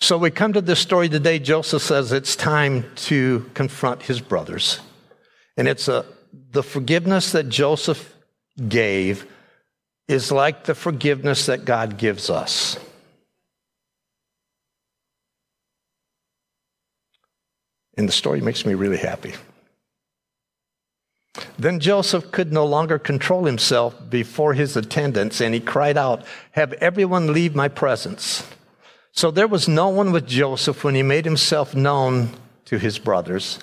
So 0.00 0.16
we 0.16 0.30
come 0.30 0.54
to 0.54 0.62
this 0.62 0.80
story 0.80 1.10
today. 1.10 1.38
Joseph 1.38 1.82
says 1.82 2.10
it's 2.10 2.34
time 2.34 2.90
to 2.96 3.50
confront 3.52 4.00
his 4.00 4.22
brothers. 4.22 4.80
And 5.58 5.68
it's 5.68 5.86
a, 5.86 6.06
the 6.50 6.62
forgiveness 6.62 7.32
that 7.32 7.50
Joseph 7.50 8.16
gave 8.68 9.26
is 10.08 10.32
like 10.32 10.64
the 10.64 10.74
forgiveness 10.74 11.44
that 11.44 11.66
God 11.66 11.98
gives 11.98 12.30
us. 12.30 12.78
The 18.06 18.12
story 18.12 18.40
makes 18.40 18.66
me 18.66 18.74
really 18.74 18.98
happy. 18.98 19.34
Then 21.58 21.80
Joseph 21.80 22.30
could 22.30 22.52
no 22.52 22.66
longer 22.66 22.98
control 22.98 23.44
himself 23.44 23.94
before 24.10 24.54
his 24.54 24.76
attendants, 24.76 25.40
and 25.40 25.54
he 25.54 25.60
cried 25.60 25.96
out, 25.96 26.24
Have 26.52 26.72
everyone 26.74 27.32
leave 27.32 27.54
my 27.54 27.68
presence. 27.68 28.46
So 29.12 29.30
there 29.30 29.48
was 29.48 29.68
no 29.68 29.88
one 29.88 30.12
with 30.12 30.26
Joseph 30.26 30.84
when 30.84 30.94
he 30.94 31.02
made 31.02 31.24
himself 31.24 31.74
known 31.74 32.30
to 32.66 32.78
his 32.78 32.98
brothers. 32.98 33.58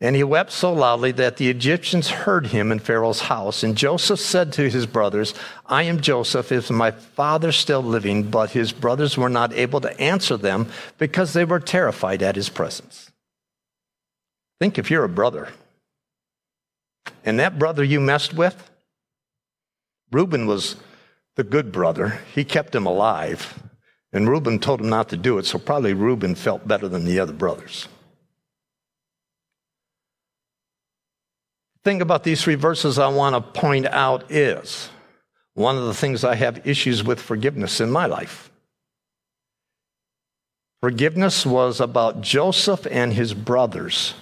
And 0.00 0.14
he 0.14 0.22
wept 0.22 0.52
so 0.52 0.72
loudly 0.72 1.10
that 1.12 1.38
the 1.38 1.50
Egyptians 1.50 2.08
heard 2.08 2.48
him 2.48 2.70
in 2.70 2.78
Pharaoh's 2.78 3.22
house. 3.22 3.64
And 3.64 3.76
Joseph 3.76 4.20
said 4.20 4.52
to 4.52 4.70
his 4.70 4.86
brothers, 4.86 5.34
I 5.66 5.82
am 5.84 6.00
Joseph. 6.00 6.52
Is 6.52 6.70
my 6.70 6.92
father 6.92 7.50
still 7.50 7.82
living? 7.82 8.30
But 8.30 8.50
his 8.50 8.70
brothers 8.70 9.16
were 9.16 9.28
not 9.28 9.52
able 9.52 9.80
to 9.80 10.00
answer 10.00 10.36
them 10.36 10.68
because 10.98 11.32
they 11.32 11.44
were 11.44 11.58
terrified 11.58 12.22
at 12.22 12.36
his 12.36 12.48
presence. 12.48 13.10
Think 14.60 14.78
if 14.78 14.90
you're 14.90 15.04
a 15.04 15.08
brother, 15.08 15.48
and 17.24 17.38
that 17.38 17.58
brother 17.58 17.84
you 17.84 18.00
messed 18.00 18.34
with, 18.34 18.70
Reuben 20.10 20.46
was 20.46 20.76
the 21.36 21.44
good 21.44 21.70
brother. 21.70 22.20
He 22.34 22.44
kept 22.44 22.74
him 22.74 22.86
alive. 22.86 23.62
And 24.10 24.26
Reuben 24.26 24.58
told 24.58 24.80
him 24.80 24.88
not 24.88 25.10
to 25.10 25.18
do 25.18 25.36
it, 25.36 25.44
so 25.44 25.58
probably 25.58 25.92
Reuben 25.92 26.34
felt 26.34 26.66
better 26.66 26.88
than 26.88 27.04
the 27.04 27.20
other 27.20 27.34
brothers. 27.34 27.88
thing 31.88 32.02
about 32.02 32.22
these 32.22 32.42
three 32.42 32.54
verses 32.54 32.98
I 32.98 33.08
want 33.08 33.34
to 33.34 33.60
point 33.60 33.86
out 33.86 34.30
is 34.30 34.90
one 35.54 35.78
of 35.78 35.84
the 35.86 35.94
things 35.94 36.22
I 36.22 36.34
have 36.34 36.66
issues 36.66 37.02
with 37.02 37.18
forgiveness 37.18 37.80
in 37.80 37.90
my 37.90 38.04
life. 38.04 38.50
Forgiveness 40.82 41.46
was 41.46 41.80
about 41.80 42.20
Joseph 42.20 42.86
and 42.90 43.14
his 43.14 43.32
brothers, 43.32 44.12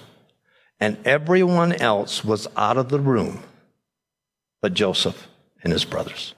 and 0.79 0.97
everyone 1.05 1.73
else 1.73 2.23
was 2.23 2.47
out 2.55 2.77
of 2.77 2.89
the 2.89 2.99
room 2.99 3.43
but 4.61 4.73
Joseph 4.73 5.27
and 5.63 5.71
his 5.71 5.85
brothers. 5.85 6.33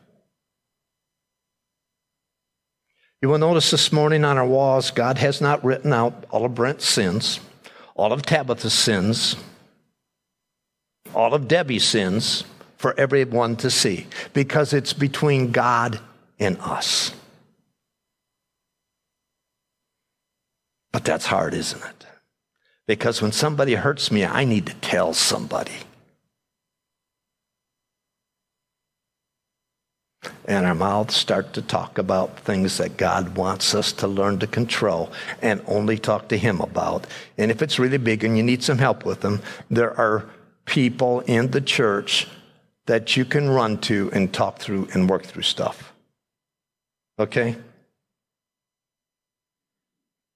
You 3.22 3.30
will 3.30 3.38
notice 3.38 3.72
this 3.72 3.92
morning 3.92 4.24
on 4.24 4.38
our 4.38 4.46
walls, 4.46 4.92
God 4.92 5.18
has 5.18 5.42
not 5.42 5.64
written 5.64 5.92
out 5.92 6.26
all 6.32 6.46
of 6.46 6.56
Brent's 6.56 6.88
sins, 6.88 7.40
all 7.96 8.14
of 8.14 8.22
Tabitha's 8.22 8.74
sins, 8.74 9.36
all 11.14 11.34
of 11.34 11.48
Debbie's 11.48 11.84
sins 11.84 12.46
for 12.78 12.98
everyone 12.98 13.58
to 13.58 13.70
see 13.70 14.08
because 14.34 14.72
it's 14.72 14.94
between 14.94 15.52
God 15.52 16.00
and 16.40 16.58
us. 16.62 17.12
But 20.92 21.04
that's 21.04 21.26
hard, 21.26 21.54
isn't 21.54 21.84
it? 21.84 22.06
Because 22.90 23.22
when 23.22 23.32
somebody 23.32 23.76
hurts 23.76 24.10
me, 24.10 24.26
I 24.26 24.46
need 24.46 24.66
to 24.66 24.74
tell 24.74 25.14
somebody. 25.14 25.78
And 30.46 30.66
our 30.66 30.74
mouths 30.74 31.16
start 31.16 31.54
to 31.54 31.62
talk 31.62 32.00
about 32.00 32.40
things 32.40 32.80
that 32.80 32.98
God 32.98 33.38
wants 33.38 33.76
us 33.76 33.92
to 33.94 34.08
learn 34.08 34.40
to 34.40 34.48
control 34.48 35.12
and 35.44 35.62
only 35.68 36.00
talk 36.00 36.30
to 36.30 36.38
Him 36.40 36.62
about. 36.62 37.06
And 37.38 37.52
if 37.52 37.62
it's 37.62 37.78
really 37.78 38.00
big 38.00 38.24
and 38.24 38.36
you 38.36 38.42
need 38.42 38.64
some 38.64 38.80
help 38.80 39.06
with 39.06 39.22
them, 39.22 39.44
there 39.70 39.96
are 39.96 40.28
people 40.66 41.20
in 41.28 41.52
the 41.52 41.62
church 41.62 42.28
that 42.88 43.16
you 43.16 43.24
can 43.24 43.52
run 43.52 43.78
to 43.82 44.10
and 44.14 44.34
talk 44.34 44.58
through 44.58 44.88
and 44.96 45.08
work 45.08 45.26
through 45.26 45.44
stuff. 45.44 45.94
Okay? 47.20 47.56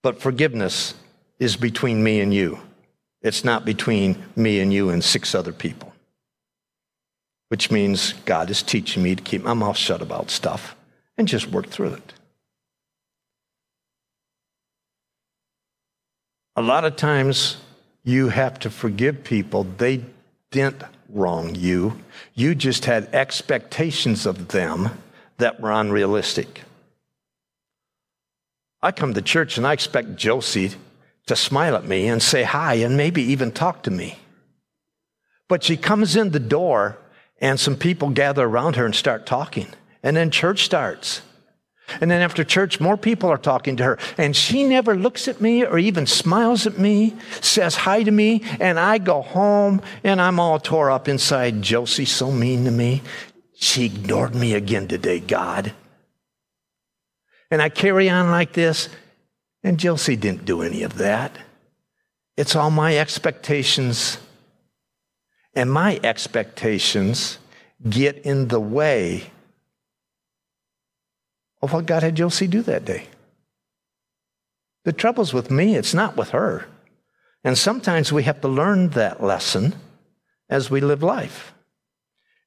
But 0.03 0.21
forgiveness 0.21 0.93
is 1.39 1.55
between 1.55 2.03
me 2.03 2.21
and 2.21 2.33
you. 2.33 2.59
It's 3.21 3.43
not 3.43 3.65
between 3.65 4.21
me 4.35 4.59
and 4.59 4.73
you 4.73 4.89
and 4.89 5.03
six 5.03 5.33
other 5.33 5.53
people. 5.53 5.93
Which 7.49 7.71
means 7.71 8.13
God 8.25 8.49
is 8.49 8.61
teaching 8.61 9.03
me 9.03 9.15
to 9.15 9.23
keep 9.23 9.43
my 9.43 9.53
mouth 9.53 9.77
shut 9.77 10.01
about 10.01 10.29
stuff 10.29 10.75
and 11.17 11.27
just 11.27 11.47
work 11.47 11.67
through 11.67 11.93
it. 11.93 12.13
A 16.55 16.61
lot 16.61 16.85
of 16.85 16.95
times 16.95 17.57
you 18.03 18.29
have 18.29 18.59
to 18.59 18.69
forgive 18.69 19.23
people. 19.23 19.63
They 19.63 20.03
didn't 20.51 20.83
wrong 21.09 21.55
you. 21.55 21.99
You 22.35 22.55
just 22.55 22.85
had 22.85 23.13
expectations 23.13 24.25
of 24.25 24.49
them 24.49 24.89
that 25.37 25.59
were 25.59 25.71
unrealistic. 25.71 26.61
I 28.81 28.91
come 28.91 29.13
to 29.13 29.21
church 29.21 29.57
and 29.57 29.65
I 29.65 29.73
expect 29.73 30.15
Josie 30.15 30.73
to 31.27 31.35
smile 31.35 31.75
at 31.75 31.85
me 31.85 32.07
and 32.07 32.21
say 32.21 32.43
hi 32.43 32.75
and 32.75 32.97
maybe 32.97 33.21
even 33.21 33.51
talk 33.51 33.83
to 33.83 33.91
me. 33.91 34.19
But 35.47 35.63
she 35.63 35.77
comes 35.77 36.15
in 36.15 36.31
the 36.31 36.39
door 36.39 36.97
and 37.39 37.59
some 37.59 37.75
people 37.75 38.09
gather 38.09 38.45
around 38.45 38.75
her 38.75 38.85
and 38.85 38.95
start 38.95 39.25
talking. 39.25 39.67
And 40.01 40.15
then 40.17 40.31
church 40.31 40.65
starts. 40.65 41.21
And 41.99 42.09
then 42.09 42.21
after 42.21 42.43
church, 42.43 42.79
more 42.79 42.97
people 42.97 43.29
are 43.29 43.37
talking 43.37 43.75
to 43.77 43.83
her. 43.83 43.99
And 44.17 44.35
she 44.35 44.63
never 44.63 44.95
looks 44.95 45.27
at 45.27 45.41
me 45.41 45.65
or 45.65 45.77
even 45.77 46.07
smiles 46.07 46.65
at 46.65 46.77
me, 46.77 47.15
says 47.41 47.75
hi 47.75 48.03
to 48.03 48.11
me. 48.11 48.43
And 48.59 48.79
I 48.79 48.97
go 48.97 49.21
home 49.21 49.81
and 50.03 50.21
I'm 50.21 50.39
all 50.39 50.59
tore 50.59 50.91
up 50.91 51.07
inside. 51.07 51.61
Josie's 51.61 52.11
so 52.11 52.31
mean 52.31 52.65
to 52.65 52.71
me. 52.71 53.01
She 53.55 53.85
ignored 53.85 54.35
me 54.35 54.53
again 54.53 54.87
today, 54.87 55.19
God. 55.19 55.73
And 57.51 57.61
I 57.61 57.69
carry 57.69 58.09
on 58.09 58.31
like 58.31 58.53
this. 58.53 58.89
And 59.63 59.79
Josie 59.79 60.15
didn't 60.15 60.45
do 60.45 60.61
any 60.61 60.83
of 60.83 60.97
that. 60.97 61.37
It's 62.35 62.55
all 62.55 62.71
my 62.71 62.97
expectations. 62.97 64.17
And 65.53 65.71
my 65.71 65.99
expectations 66.03 67.37
get 67.89 68.17
in 68.17 68.47
the 68.47 68.59
way 68.59 69.31
of 71.61 71.71
what 71.71 71.85
God 71.85 72.03
had 72.03 72.15
Josie 72.15 72.47
do 72.47 72.61
that 72.63 72.85
day. 72.85 73.07
The 74.83 74.91
trouble's 74.91 75.33
with 75.33 75.49
me, 75.49 75.75
it's 75.75 75.93
not 75.93 76.17
with 76.17 76.31
her. 76.31 76.65
And 77.43 77.57
sometimes 77.57 78.11
we 78.11 78.23
have 78.23 78.41
to 78.41 78.47
learn 78.47 78.89
that 78.89 79.23
lesson 79.23 79.75
as 80.49 80.69
we 80.69 80.81
live 80.81 81.03
life. 81.03 81.53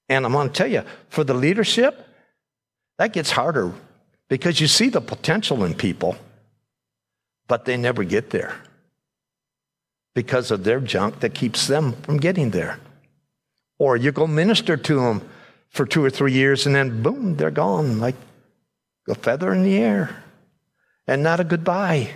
And 0.09 0.25
I'm 0.25 0.33
going 0.33 0.49
to 0.49 0.55
tell 0.55 0.67
you, 0.67 0.83
for 1.09 1.25
the 1.25 1.35
leadership, 1.35 2.07
that 2.99 3.13
gets 3.13 3.31
harder 3.31 3.73
because 4.29 4.61
you 4.61 4.67
see 4.67 4.89
the 4.89 5.01
potential 5.01 5.65
in 5.65 5.75
people, 5.75 6.17
but 7.49 7.65
they 7.65 7.77
never 7.77 8.05
get 8.05 8.31
there 8.31 8.57
because 10.15 10.51
of 10.51 10.65
their 10.65 10.81
junk 10.81 11.21
that 11.21 11.35
keeps 11.35 11.67
them 11.67 11.93
from 12.03 12.17
getting 12.17 12.51
there. 12.51 12.79
Or 13.79 13.97
you 13.97 14.13
go 14.13 14.27
minister 14.27 14.77
to 14.77 15.01
them 15.01 15.29
for 15.69 15.85
two 15.85 16.03
or 16.03 16.11
three 16.11 16.33
years 16.33 16.67
and 16.67 16.75
then 16.75 17.03
boom, 17.03 17.37
they're 17.37 17.51
gone 17.51 18.01
like 18.01 18.17
a 19.09 19.15
feather 19.15 19.53
in 19.53 19.63
the 19.63 19.77
air 19.77 20.23
and 21.07 21.23
not 21.23 21.41
a 21.41 21.45
goodbye. 21.45 22.11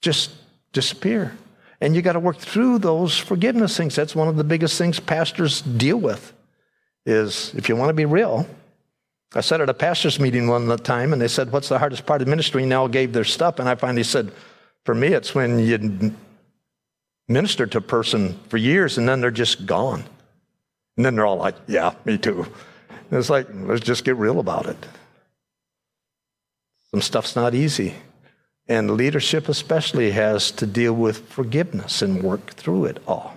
Just 0.00 0.32
disappear. 0.72 1.36
And 1.80 1.94
you 1.94 2.00
got 2.00 2.14
to 2.14 2.20
work 2.20 2.38
through 2.38 2.78
those 2.78 3.18
forgiveness 3.18 3.76
things. 3.76 3.94
That's 3.94 4.16
one 4.16 4.28
of 4.28 4.36
the 4.36 4.44
biggest 4.44 4.78
things 4.78 4.98
pastors 4.98 5.60
deal 5.60 5.98
with 5.98 6.32
is 7.04 7.52
if 7.54 7.68
you 7.68 7.76
want 7.76 7.90
to 7.90 7.94
be 7.94 8.06
real. 8.06 8.46
I 9.34 9.40
said 9.40 9.60
at 9.60 9.68
a 9.68 9.74
pastor's 9.74 10.20
meeting 10.20 10.46
one 10.46 10.68
time, 10.78 11.12
and 11.12 11.20
they 11.20 11.28
said, 11.28 11.52
What's 11.52 11.68
the 11.68 11.78
hardest 11.78 12.06
part 12.06 12.22
of 12.22 12.28
ministry? 12.28 12.62
And 12.62 12.72
they 12.72 12.76
all 12.76 12.88
gave 12.88 13.12
their 13.12 13.24
stuff. 13.24 13.58
And 13.58 13.68
I 13.68 13.74
finally 13.74 14.04
said, 14.04 14.32
For 14.84 14.94
me, 14.94 15.08
it's 15.08 15.34
when 15.34 15.58
you 15.58 16.14
minister 17.28 17.66
to 17.66 17.78
a 17.78 17.82
person 17.82 18.38
for 18.48 18.56
years 18.56 18.98
and 18.98 19.08
then 19.08 19.20
they're 19.20 19.30
just 19.30 19.66
gone. 19.66 20.04
And 20.96 21.04
then 21.04 21.16
they're 21.16 21.26
all 21.26 21.36
like, 21.36 21.56
Yeah, 21.66 21.94
me 22.04 22.18
too. 22.18 22.46
And 23.10 23.18
it's 23.18 23.30
like, 23.30 23.46
let's 23.52 23.84
just 23.84 24.04
get 24.04 24.16
real 24.16 24.40
about 24.40 24.66
it. 24.66 24.86
Some 26.90 27.00
stuff's 27.00 27.36
not 27.36 27.54
easy. 27.54 27.94
And 28.68 28.92
leadership, 28.92 29.48
especially, 29.48 30.10
has 30.10 30.50
to 30.52 30.66
deal 30.66 30.92
with 30.92 31.28
forgiveness 31.28 32.02
and 32.02 32.22
work 32.22 32.54
through 32.54 32.86
it 32.86 33.00
all. 33.06 33.36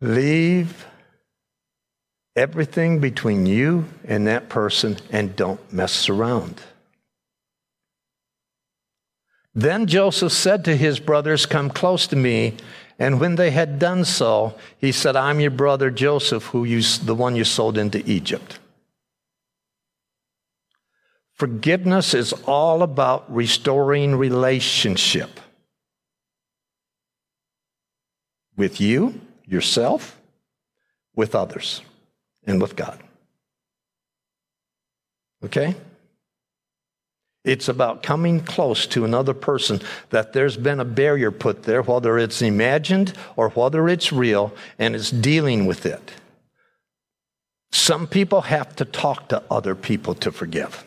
Leave 0.00 0.86
everything 2.38 3.00
between 3.00 3.44
you 3.44 3.84
and 4.04 4.26
that 4.26 4.48
person 4.48 4.96
and 5.10 5.34
don't 5.34 5.72
mess 5.72 6.08
around. 6.08 6.60
Then 9.54 9.86
Joseph 9.86 10.32
said 10.32 10.64
to 10.64 10.76
his 10.76 11.00
brothers, 11.00 11.44
Come 11.44 11.68
close 11.68 12.06
to 12.06 12.16
me. 12.16 12.54
And 13.00 13.20
when 13.20 13.34
they 13.34 13.50
had 13.50 13.78
done 13.78 14.04
so, 14.04 14.54
he 14.78 14.92
said, 14.92 15.16
I'm 15.16 15.40
your 15.40 15.50
brother 15.50 15.90
Joseph, 15.90 16.44
who 16.46 16.64
you, 16.64 16.80
the 17.04 17.14
one 17.14 17.34
you 17.34 17.44
sold 17.44 17.76
into 17.76 18.08
Egypt. 18.08 18.58
Forgiveness 21.34 22.14
is 22.14 22.32
all 22.46 22.82
about 22.82 23.32
restoring 23.32 24.16
relationship 24.16 25.40
with 28.56 28.80
you, 28.80 29.20
yourself, 29.46 30.18
with 31.14 31.34
others, 31.34 31.82
and 32.48 32.60
with 32.60 32.74
God. 32.74 32.98
Okay? 35.44 35.76
It's 37.44 37.68
about 37.68 38.02
coming 38.02 38.40
close 38.40 38.86
to 38.88 39.04
another 39.04 39.34
person, 39.34 39.80
that 40.10 40.32
there's 40.32 40.56
been 40.56 40.80
a 40.80 40.84
barrier 40.84 41.30
put 41.30 41.62
there, 41.62 41.82
whether 41.82 42.18
it's 42.18 42.42
imagined 42.42 43.12
or 43.36 43.50
whether 43.50 43.88
it's 43.88 44.12
real, 44.12 44.52
and 44.78 44.96
it's 44.96 45.10
dealing 45.10 45.66
with 45.66 45.86
it. 45.86 46.12
Some 47.70 48.06
people 48.06 48.42
have 48.42 48.74
to 48.76 48.84
talk 48.84 49.28
to 49.28 49.42
other 49.50 49.74
people 49.74 50.14
to 50.16 50.32
forgive. 50.32 50.84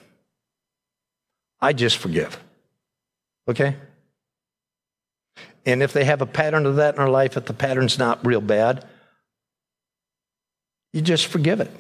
I 1.62 1.74
just 1.74 1.97
forgive. 1.97 2.39
Okay? 3.47 3.76
And 5.65 5.84
if 5.84 5.93
they 5.93 6.06
have 6.06 6.21
a 6.21 6.26
pattern 6.26 6.65
of 6.65 6.76
that 6.78 6.95
in 6.95 7.02
their 7.02 7.10
life, 7.10 7.38
if 7.38 7.45
the 7.45 7.54
pattern's 7.54 7.97
not 7.97 8.26
real 8.26 8.41
bad, 8.41 8.86
you 10.94 11.02
just 11.02 11.28
forgive 11.28 11.60
it 11.60 11.72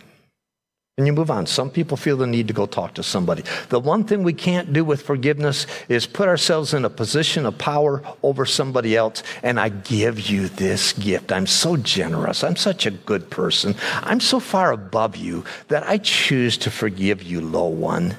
and 0.97 1.07
you 1.07 1.13
move 1.13 1.31
on. 1.31 1.45
Some 1.47 1.69
people 1.69 1.97
feel 1.97 2.17
the 2.17 2.27
need 2.27 2.47
to 2.47 2.53
go 2.53 2.65
talk 2.65 2.93
to 2.95 3.03
somebody. 3.03 3.43
The 3.69 3.79
one 3.79 4.03
thing 4.03 4.23
we 4.23 4.33
can't 4.33 4.71
do 4.71 4.83
with 4.85 5.01
forgiveness 5.01 5.65
is 5.89 6.05
put 6.05 6.27
ourselves 6.27 6.73
in 6.73 6.85
a 6.85 6.89
position 6.89 7.45
of 7.45 7.57
power 7.57 8.03
over 8.23 8.45
somebody 8.45 8.95
else. 8.95 9.23
And 9.41 9.59
I 9.59 9.69
give 9.69 10.29
you 10.29 10.47
this 10.49 10.93
gift. 10.93 11.31
I'm 11.31 11.47
so 11.47 11.77
generous. 11.77 12.43
I'm 12.43 12.55
such 12.55 12.85
a 12.85 12.91
good 12.91 13.29
person. 13.29 13.75
I'm 14.01 14.19
so 14.19 14.39
far 14.39 14.71
above 14.71 15.15
you 15.15 15.43
that 15.69 15.87
I 15.87 15.97
choose 15.97 16.57
to 16.59 16.71
forgive 16.71 17.23
you, 17.23 17.41
low 17.41 17.67
one, 17.67 18.15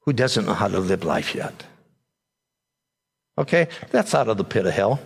who 0.00 0.12
doesn't 0.12 0.46
know 0.46 0.54
how 0.54 0.68
to 0.68 0.80
live 0.80 1.04
life 1.04 1.34
yet. 1.34 1.64
Okay? 3.38 3.68
That's 3.92 4.14
out 4.14 4.28
of 4.28 4.36
the 4.36 4.44
pit 4.44 4.66
of 4.66 4.74
hell. 4.74 5.00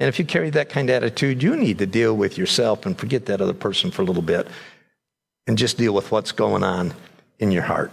And 0.00 0.08
if 0.08 0.18
you 0.18 0.24
carry 0.24 0.50
that 0.50 0.68
kind 0.68 0.90
of 0.90 0.96
attitude, 0.96 1.42
you 1.42 1.56
need 1.56 1.78
to 1.78 1.86
deal 1.86 2.16
with 2.16 2.36
yourself 2.36 2.84
and 2.84 2.98
forget 2.98 3.26
that 3.26 3.40
other 3.40 3.54
person 3.54 3.90
for 3.90 4.02
a 4.02 4.04
little 4.04 4.22
bit 4.22 4.48
and 5.46 5.56
just 5.56 5.78
deal 5.78 5.94
with 5.94 6.10
what's 6.10 6.32
going 6.32 6.64
on 6.64 6.94
in 7.38 7.50
your 7.50 7.62
heart. 7.62 7.92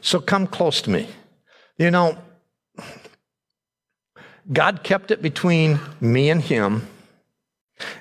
So 0.00 0.20
come 0.20 0.46
close 0.46 0.80
to 0.82 0.90
me. 0.90 1.08
You 1.76 1.90
know, 1.90 2.18
God 4.52 4.82
kept 4.82 5.10
it 5.10 5.22
between 5.22 5.78
me 6.00 6.30
and 6.30 6.40
him. 6.42 6.88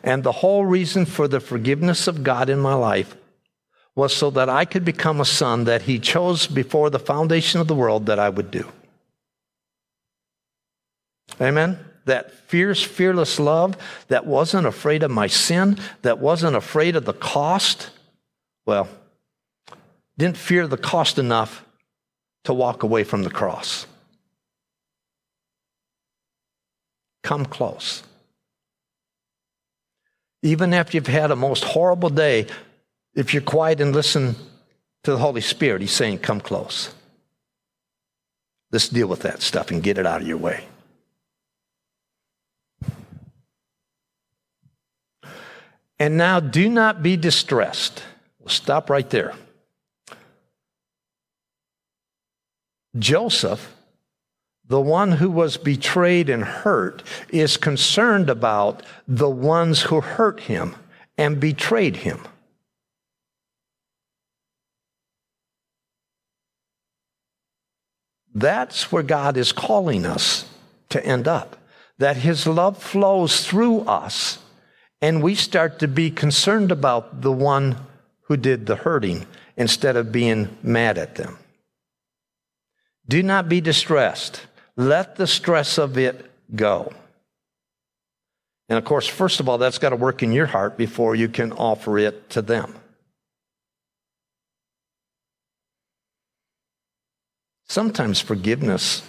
And 0.03 0.23
the 0.23 0.31
whole 0.31 0.65
reason 0.65 1.05
for 1.05 1.27
the 1.27 1.39
forgiveness 1.39 2.07
of 2.07 2.23
God 2.23 2.49
in 2.49 2.59
my 2.59 2.73
life 2.73 3.15
was 3.95 4.15
so 4.15 4.29
that 4.31 4.49
I 4.49 4.65
could 4.65 4.85
become 4.85 5.19
a 5.19 5.25
son 5.25 5.65
that 5.65 5.83
he 5.83 5.99
chose 5.99 6.47
before 6.47 6.89
the 6.89 6.99
foundation 6.99 7.61
of 7.61 7.67
the 7.67 7.75
world 7.75 8.07
that 8.07 8.17
I 8.17 8.29
would 8.29 8.49
do. 8.49 8.71
Amen? 11.41 11.79
That 12.07 12.31
fierce, 12.31 12.81
fearless 12.81 13.39
love 13.39 13.77
that 14.07 14.25
wasn't 14.25 14.65
afraid 14.65 15.03
of 15.03 15.11
my 15.11 15.27
sin, 15.27 15.77
that 16.01 16.19
wasn't 16.19 16.55
afraid 16.55 16.95
of 16.95 17.05
the 17.05 17.13
cost, 17.13 17.91
well, 18.65 18.89
didn't 20.17 20.37
fear 20.37 20.67
the 20.67 20.77
cost 20.77 21.19
enough 21.19 21.63
to 22.45 22.53
walk 22.53 22.83
away 22.83 23.03
from 23.03 23.23
the 23.23 23.29
cross. 23.29 23.85
Come 27.23 27.45
close. 27.45 28.03
Even 30.43 30.73
after 30.73 30.95
you've 30.95 31.07
had 31.07 31.29
a 31.29 31.35
most 31.35 31.65
horrible 31.65 32.09
day, 32.09 32.47
if 33.15 33.33
you're 33.33 33.43
quiet 33.43 33.81
and 33.81 33.93
listen 33.93 34.35
to 35.03 35.11
the 35.11 35.17
Holy 35.17 35.41
Spirit, 35.41 35.81
He's 35.81 35.91
saying, 35.91 36.19
Come 36.19 36.39
close. 36.39 36.93
Let's 38.71 38.87
deal 38.87 39.07
with 39.07 39.23
that 39.23 39.41
stuff 39.41 39.71
and 39.71 39.83
get 39.83 39.97
it 39.97 40.05
out 40.05 40.21
of 40.21 40.27
your 40.27 40.37
way. 40.37 40.63
And 45.99 46.17
now 46.17 46.39
do 46.39 46.69
not 46.69 47.01
be 47.01 47.17
distressed 47.17 48.03
stop 48.47 48.89
right 48.89 49.09
there. 49.09 49.33
Joseph, 52.97 53.75
the 54.65 54.81
one 54.81 55.13
who 55.13 55.29
was 55.29 55.57
betrayed 55.57 56.29
and 56.29 56.43
hurt, 56.43 57.03
is 57.29 57.57
concerned 57.57 58.29
about 58.29 58.83
the 59.07 59.29
ones 59.29 59.83
who 59.83 60.01
hurt 60.01 60.39
him 60.41 60.75
and 61.17 61.39
betrayed 61.39 61.97
him. 61.97 62.19
That's 68.33 68.91
where 68.91 69.03
God 69.03 69.35
is 69.35 69.51
calling 69.51 70.05
us 70.05 70.47
to 70.89 71.03
end 71.03 71.27
up. 71.27 71.57
That 71.97 72.17
His 72.17 72.45
love 72.45 72.77
flows 72.77 73.47
through 73.47 73.81
us, 73.81 74.37
and 75.01 75.21
we 75.21 75.35
start 75.35 75.79
to 75.79 75.87
be 75.87 76.09
concerned 76.09 76.71
about 76.71 77.21
the 77.21 77.31
one 77.31 77.77
who 78.23 78.37
did 78.37 78.65
the 78.65 78.75
hurting 78.75 79.25
instead 79.55 79.95
of 79.95 80.11
being 80.11 80.57
mad 80.61 80.97
at 80.97 81.15
them. 81.15 81.37
Do 83.07 83.23
not 83.23 83.47
be 83.47 83.61
distressed. 83.61 84.45
Let 84.75 85.15
the 85.15 85.27
stress 85.27 85.77
of 85.77 85.97
it 85.97 86.29
go. 86.55 86.91
And 88.69 88.77
of 88.77 88.83
course, 88.83 89.07
first 89.07 89.39
of 89.39 89.47
all, 89.47 89.57
that's 89.57 89.77
got 89.77 89.89
to 89.89 89.95
work 89.95 90.23
in 90.23 90.31
your 90.31 90.45
heart 90.45 90.77
before 90.77 91.15
you 91.15 91.29
can 91.29 91.53
offer 91.53 91.97
it 91.97 92.29
to 92.31 92.41
them. 92.41 92.75
Sometimes 97.69 98.19
forgiveness 98.19 99.03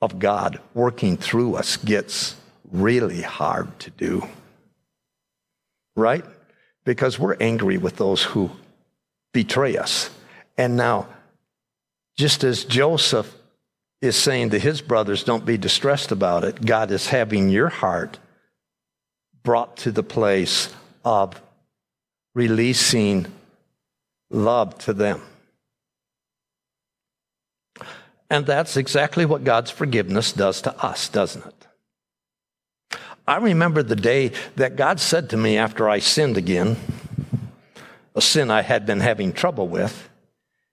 of 0.00 0.18
God 0.18 0.60
working 0.74 1.16
through 1.16 1.54
us 1.54 1.76
gets 1.76 2.36
really 2.70 3.22
hard 3.22 3.78
to 3.80 3.90
do. 3.90 4.26
Right? 5.94 6.24
Because 6.84 7.18
we're 7.18 7.36
angry 7.36 7.78
with 7.78 7.96
those 7.96 8.22
who 8.22 8.50
betray 9.32 9.76
us. 9.76 10.10
And 10.56 10.76
now, 10.76 11.08
just 12.16 12.44
as 12.44 12.64
Joseph 12.64 13.34
is 14.00 14.16
saying 14.16 14.50
to 14.50 14.58
his 14.58 14.80
brothers, 14.80 15.24
don't 15.24 15.46
be 15.46 15.56
distressed 15.56 16.12
about 16.12 16.44
it, 16.44 16.64
God 16.64 16.90
is 16.90 17.08
having 17.08 17.48
your 17.48 17.68
heart 17.68 18.18
brought 19.42 19.76
to 19.78 19.92
the 19.92 20.02
place 20.02 20.72
of 21.04 21.40
releasing 22.34 23.26
love 24.30 24.76
to 24.78 24.92
them. 24.92 25.20
And 28.30 28.46
that's 28.46 28.76
exactly 28.76 29.26
what 29.26 29.44
God's 29.44 29.70
forgiveness 29.70 30.32
does 30.32 30.62
to 30.62 30.74
us, 30.82 31.08
doesn't 31.08 31.44
it? 31.44 31.66
I 33.26 33.36
remember 33.36 33.82
the 33.82 33.96
day 33.96 34.32
that 34.56 34.76
God 34.76 35.00
said 35.00 35.30
to 35.30 35.36
me 35.36 35.56
after 35.56 35.88
I 35.88 36.00
sinned 36.00 36.36
again, 36.36 36.76
a 38.14 38.20
sin 38.20 38.50
I 38.50 38.62
had 38.62 38.84
been 38.84 39.00
having 39.00 39.32
trouble 39.32 39.68
with, 39.68 40.08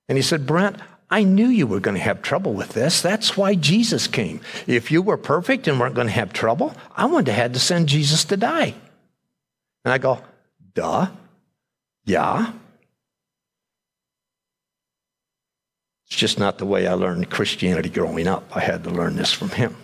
and 0.08 0.18
He 0.18 0.22
said, 0.22 0.48
Brent, 0.48 0.78
I 1.12 1.24
knew 1.24 1.48
you 1.48 1.66
were 1.66 1.80
going 1.80 1.96
to 1.98 2.04
have 2.04 2.22
trouble 2.22 2.54
with 2.54 2.70
this. 2.70 3.02
That's 3.02 3.36
why 3.36 3.56
Jesus 3.56 4.08
came. 4.08 4.42
If 4.68 4.92
you 4.92 5.02
were 5.02 5.18
perfect 5.18 5.68
and 5.68 5.80
weren't 5.80 5.96
going 5.96 6.08
to 6.08 6.14
have 6.14 6.34
trouble, 6.34 6.76
I 6.96 7.06
wouldn't 7.06 7.28
have 7.28 7.36
had 7.36 7.54
to 7.54 7.60
send 7.60 7.90
Jesus 7.90 8.24
to 8.26 8.38
die. 8.38 8.76
And 9.84 9.94
I 9.94 9.98
go, 9.98 10.22
duh, 10.76 11.08
yeah. 12.06 12.52
It's 16.06 16.16
just 16.16 16.38
not 16.38 16.60
the 16.60 16.66
way 16.66 16.88
I 16.88 16.94
learned 16.94 17.30
Christianity 17.30 17.90
growing 17.90 18.28
up. 18.28 18.56
I 18.56 18.60
had 18.60 18.84
to 18.84 18.90
learn 18.90 19.16
this 19.16 19.32
from 19.32 19.50
him. 19.50 19.76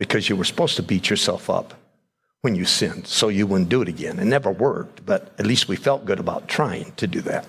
Because 0.00 0.28
you 0.28 0.34
were 0.34 0.44
supposed 0.44 0.74
to 0.76 0.82
beat 0.82 1.08
yourself 1.10 1.48
up 1.48 1.74
when 2.40 2.56
you 2.56 2.64
sinned 2.64 3.06
so 3.06 3.28
you 3.28 3.46
wouldn't 3.46 3.68
do 3.68 3.82
it 3.82 3.88
again. 3.88 4.18
It 4.18 4.24
never 4.24 4.50
worked, 4.50 5.04
but 5.06 5.32
at 5.38 5.46
least 5.46 5.68
we 5.68 5.76
felt 5.76 6.06
good 6.06 6.18
about 6.18 6.48
trying 6.48 6.92
to 6.96 7.06
do 7.06 7.20
that. 7.20 7.46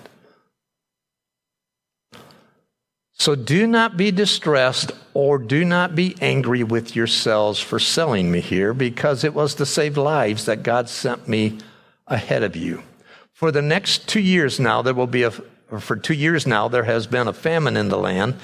So 3.14 3.34
do 3.34 3.66
not 3.66 3.96
be 3.96 4.10
distressed 4.10 4.92
or 5.14 5.38
do 5.38 5.64
not 5.64 5.94
be 5.94 6.14
angry 6.20 6.62
with 6.62 6.94
yourselves 6.94 7.58
for 7.58 7.78
selling 7.78 8.30
me 8.30 8.40
here, 8.40 8.74
because 8.74 9.24
it 9.24 9.32
was 9.32 9.54
to 9.54 9.66
save 9.66 9.96
lives 9.96 10.44
that 10.44 10.62
God 10.62 10.88
sent 10.88 11.28
me 11.28 11.58
ahead 12.06 12.42
of 12.42 12.54
you. 12.54 12.82
For 13.32 13.50
the 13.50 13.62
next 13.62 14.08
two 14.08 14.20
years 14.20 14.60
now, 14.60 14.82
there 14.82 14.94
will 14.94 15.06
be 15.06 15.22
a 15.22 15.32
for 15.80 15.96
two 15.96 16.14
years 16.14 16.46
now, 16.46 16.68
there 16.68 16.84
has 16.84 17.06
been 17.06 17.28
a 17.28 17.32
famine 17.32 17.76
in 17.78 17.88
the 17.88 17.96
land. 17.96 18.34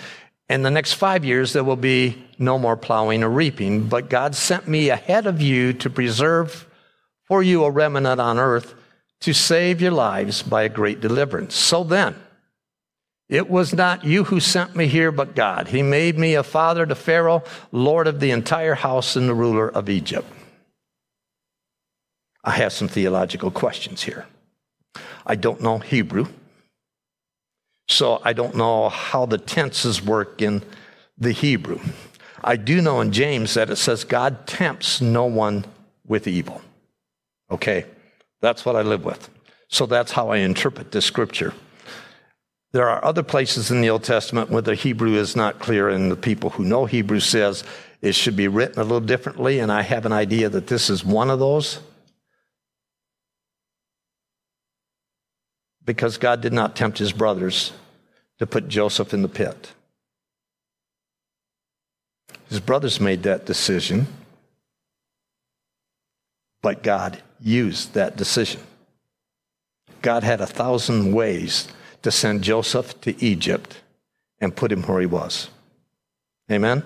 And 0.49 0.65
the 0.65 0.71
next 0.71 0.95
five 0.95 1.25
years, 1.25 1.53
there 1.53 1.65
will 1.65 1.77
be 1.77 2.25
no 2.39 2.59
more 2.59 2.77
plowing 2.77 3.23
or 3.23 3.29
reaping. 3.29 3.89
But 3.89 4.09
God 4.09 4.35
sent 4.35 4.67
me 4.67 4.89
ahead 4.89 5.27
of 5.27 5.43
you 5.43 5.73
to 5.75 5.91
preserve 5.91 6.67
for 7.27 7.43
you 7.43 7.65
a 7.65 7.71
remnant 7.71 8.21
on 8.21 8.39
earth 8.39 8.75
to 9.21 9.35
save 9.35 9.83
your 9.83 9.91
lives 9.91 10.43
by 10.43 10.63
a 10.63 10.69
great 10.69 11.01
deliverance. 11.01 11.55
So 11.55 11.85
then, 11.85 12.15
it 13.29 13.51
was 13.51 13.75
not 13.75 14.05
you 14.05 14.25
who 14.25 14.41
sent 14.41 14.75
me 14.75 14.87
here, 14.87 15.13
but 15.13 15.35
God. 15.35 15.69
He 15.69 15.83
made 15.83 16.19
me 16.19 16.35
a 16.35 16.43
father 16.43 16.87
to 16.87 16.95
Pharaoh, 16.95 17.43
Lord 17.71 18.07
of 18.07 18.21
the 18.21 18.31
entire 18.31 18.75
house 18.75 19.17
and 19.17 19.29
the 19.29 19.35
ruler 19.35 19.69
of 19.69 19.91
Egypt. 19.91 20.27
I 22.43 22.53
have 22.53 22.73
some 22.73 22.89
theological 22.89 23.51
questions 23.51 24.03
here. 24.03 24.27
I 25.27 25.35
don't 25.35 25.61
know 25.61 25.79
Hebrew. 25.79 26.29
So 27.89 28.21
I 28.25 28.33
don't 28.33 28.55
know 28.55 28.89
how 28.89 29.27
the 29.27 29.39
tenses 29.39 30.03
work 30.03 30.43
in 30.43 30.63
the 31.17 31.33
Hebrew. 31.33 31.81
I 32.45 32.57
do 32.57 32.81
know 32.81 33.01
in 33.01 33.13
James 33.13 33.55
that 33.55 33.71
it 33.71 33.77
says 33.77 34.05
God 34.05 34.47
tempts 34.47 35.01
no 35.01 35.25
one 35.25 35.65
with 36.07 36.27
evil. 36.27 36.63
Okay, 37.51 37.87
that's 38.41 38.65
what 38.65 38.77
I 38.77 38.83
live 38.83 39.05
with. 39.05 39.29
So 39.69 39.87
that's 39.87 40.13
how 40.13 40.29
I 40.31 40.39
interpret 40.39 40.93
this 40.93 41.05
scripture. 41.05 41.55
There 42.73 42.89
are 42.89 43.03
other 43.05 43.23
places 43.23 43.71
in 43.71 43.81
the 43.81 43.91
Old 43.91 44.05
Testament 44.05 44.51
where 44.51 44.63
the 44.63 44.75
Hebrew 44.75 45.15
is 45.15 45.35
not 45.35 45.59
clear, 45.59 45.89
and 45.89 46.11
the 46.11 46.17
people 46.17 46.51
who 46.51 46.65
know 46.65 46.85
Hebrew 46.85 47.21
says 47.21 47.65
it 48.03 48.15
should 48.15 48.37
be 48.37 48.49
written 48.49 48.79
a 48.79 48.85
little 48.85 49.01
differently, 49.01 49.59
and 49.59 49.73
I 49.73 49.83
have 49.83 50.05
an 50.05 50.13
idea 50.13 50.51
that 50.51 50.67
this 50.67 50.91
is 50.91 51.03
one 51.05 51.31
of 51.31 51.39
those. 51.39 51.81
Because 55.89 56.19
God 56.19 56.43
did 56.43 56.53
not 56.53 56.77
tempt 56.77 56.99
his 56.99 57.15
brothers 57.15 57.73
to 58.39 58.47
put 58.47 58.69
Joseph 58.69 59.15
in 59.15 59.23
the 59.23 59.29
pit. 59.29 59.73
His 62.51 62.61
brothers 62.61 63.01
made 63.01 63.23
that 63.23 63.47
decision, 63.47 64.07
but 66.61 66.83
God 66.83 67.23
used 67.41 67.95
that 67.95 68.19
decision. 68.19 68.61
God 70.03 70.25
had 70.25 70.43
a 70.43 70.47
thousand 70.47 71.15
ways 71.15 71.69
to 72.03 72.11
send 72.11 72.45
Joseph 72.45 73.01
to 73.01 73.25
Egypt 73.25 73.81
and 74.43 74.55
put 74.55 74.71
him 74.71 74.83
where 74.83 75.01
he 75.01 75.07
was. 75.07 75.49
Amen? 76.53 76.85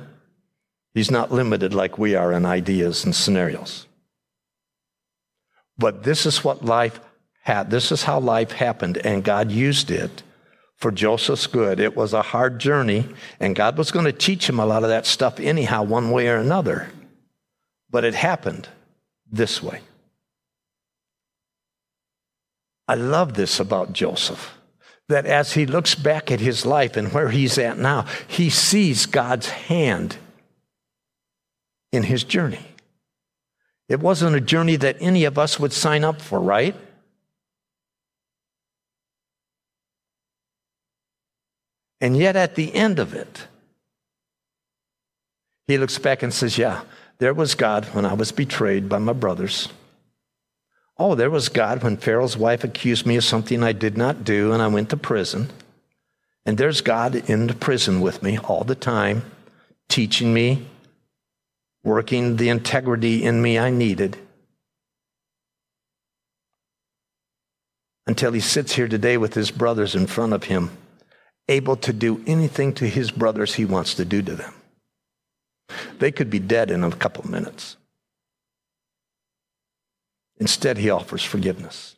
He's 0.95 1.11
not 1.11 1.33
limited 1.33 1.75
like 1.75 1.99
we 1.99 2.15
are 2.15 2.33
in 2.33 2.47
ideas 2.47 3.05
and 3.05 3.17
scenarios. 3.17 3.88
But 5.77 6.05
this 6.05 6.25
is 6.25 6.45
what 6.45 6.65
life 6.65 7.01
had. 7.43 7.71
This 7.71 7.93
is 7.93 8.05
how 8.05 8.19
life 8.19 8.53
happened, 8.53 8.99
and 8.99 9.23
God 9.23 9.53
used 9.53 9.91
it 9.91 10.23
for 10.77 10.91
Joseph's 10.91 11.47
good. 11.47 11.79
It 11.79 11.97
was 11.97 12.13
a 12.13 12.23
hard 12.23 12.59
journey, 12.59 13.07
and 13.39 13.55
God 13.55 13.79
was 13.79 13.91
going 13.91 14.07
to 14.07 14.13
teach 14.13 14.49
him 14.49 14.59
a 14.59 14.67
lot 14.67 14.83
of 14.83 14.89
that 14.89 15.07
stuff 15.07 15.39
anyhow, 15.39 15.83
one 15.83 16.11
way 16.11 16.29
or 16.29 16.37
another. 16.37 16.91
But 17.91 18.05
it 18.05 18.15
happened 18.15 18.69
this 19.31 19.63
way. 19.63 19.81
I 22.89 22.95
love 22.95 23.35
this 23.35 23.61
about 23.61 23.93
Joseph 23.93 24.59
that 25.09 25.27
as 25.27 25.53
he 25.53 25.67
looks 25.67 25.95
back 25.95 26.31
at 26.31 26.41
his 26.41 26.65
life 26.67 26.97
and 26.97 27.13
where 27.13 27.29
he's 27.29 27.59
at 27.59 27.79
now, 27.79 28.07
he 28.27 28.51
sees 28.51 29.07
God's 29.07 29.49
hand 29.49 30.17
in 31.93 32.03
his 32.03 32.25
journey. 32.25 32.67
It 33.89 34.01
wasn't 34.01 34.37
a 34.37 34.41
journey 34.41 34.77
that 34.77 34.97
any 35.01 35.25
of 35.25 35.39
us 35.39 35.61
would 35.61 35.73
sign 35.73 36.03
up 36.03 36.21
for, 36.21 36.41
right? 36.41 36.75
And 42.03 42.17
yet, 42.17 42.35
at 42.35 42.57
the 42.57 42.75
end 42.75 42.99
of 42.99 43.15
it, 43.15 43.47
he 45.69 45.79
looks 45.79 45.99
back 45.99 46.25
and 46.25 46.35
says, 46.35 46.59
Yeah, 46.59 46.83
there 47.19 47.33
was 47.33 47.55
God 47.55 47.85
when 47.95 48.05
I 48.05 48.15
was 48.15 48.33
betrayed 48.33 48.88
by 48.88 48.99
my 48.99 49.12
brothers. 49.12 49.69
Oh, 50.99 51.15
there 51.15 51.31
was 51.31 51.49
God 51.49 51.85
when 51.85 51.97
Pharaoh's 51.97 52.37
wife 52.37 52.65
accused 52.65 53.07
me 53.07 53.17
of 53.17 53.25
something 53.25 53.62
I 53.62 53.71
did 53.71 53.97
not 53.97 54.25
do 54.25 54.53
and 54.53 54.61
I 54.61 54.67
went 54.67 54.91
to 54.91 54.97
prison. 54.97 55.51
And 56.45 56.59
there's 56.59 56.81
God 56.81 57.15
in 57.31 57.47
the 57.47 57.55
prison 57.55 58.01
with 58.01 58.21
me 58.21 58.37
all 58.37 58.65
the 58.65 58.75
time, 58.75 59.23
teaching 59.88 60.35
me, 60.35 60.67
working 61.85 62.37
the 62.37 62.49
integrity 62.49 63.23
in 63.23 63.41
me 63.41 63.61
I 63.61 63.71
needed. 63.71 64.19
Until 68.09 68.33
he 68.33 68.41
sits 68.41 68.73
here 68.73 68.88
today 68.88 69.17
with 69.17 69.35
his 69.35 69.53
brothers 69.53 69.95
in 69.95 70.09
front 70.09 70.33
of 70.33 70.45
him 70.45 70.77
able 71.49 71.77
to 71.77 71.93
do 71.93 72.23
anything 72.27 72.73
to 72.75 72.89
his 72.89 73.11
brothers 73.11 73.55
he 73.55 73.65
wants 73.65 73.95
to 73.95 74.05
do 74.05 74.23
to 74.23 74.35
them. 74.35 74.55
They 75.99 76.11
could 76.11 76.31
be 76.31 76.39
dead 76.39 76.71
in 76.71 76.85
a 76.85 76.91
couple 76.93 77.25
of 77.25 77.31
minutes. 77.31 77.77
Instead, 80.39 80.79
he 80.79 80.91
offers 80.91 81.25
forgiveness. 81.25 81.97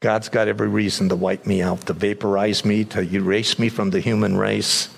God's 0.00 0.28
got 0.28 0.48
every 0.48 0.68
reason 0.68 1.08
to 1.08 1.16
wipe 1.16 1.46
me 1.46 1.62
out, 1.62 1.86
to 1.86 1.92
vaporize 1.92 2.64
me, 2.64 2.84
to 2.86 3.02
erase 3.02 3.58
me 3.58 3.68
from 3.68 3.90
the 3.90 4.00
human 4.00 4.36
race. 4.36 4.88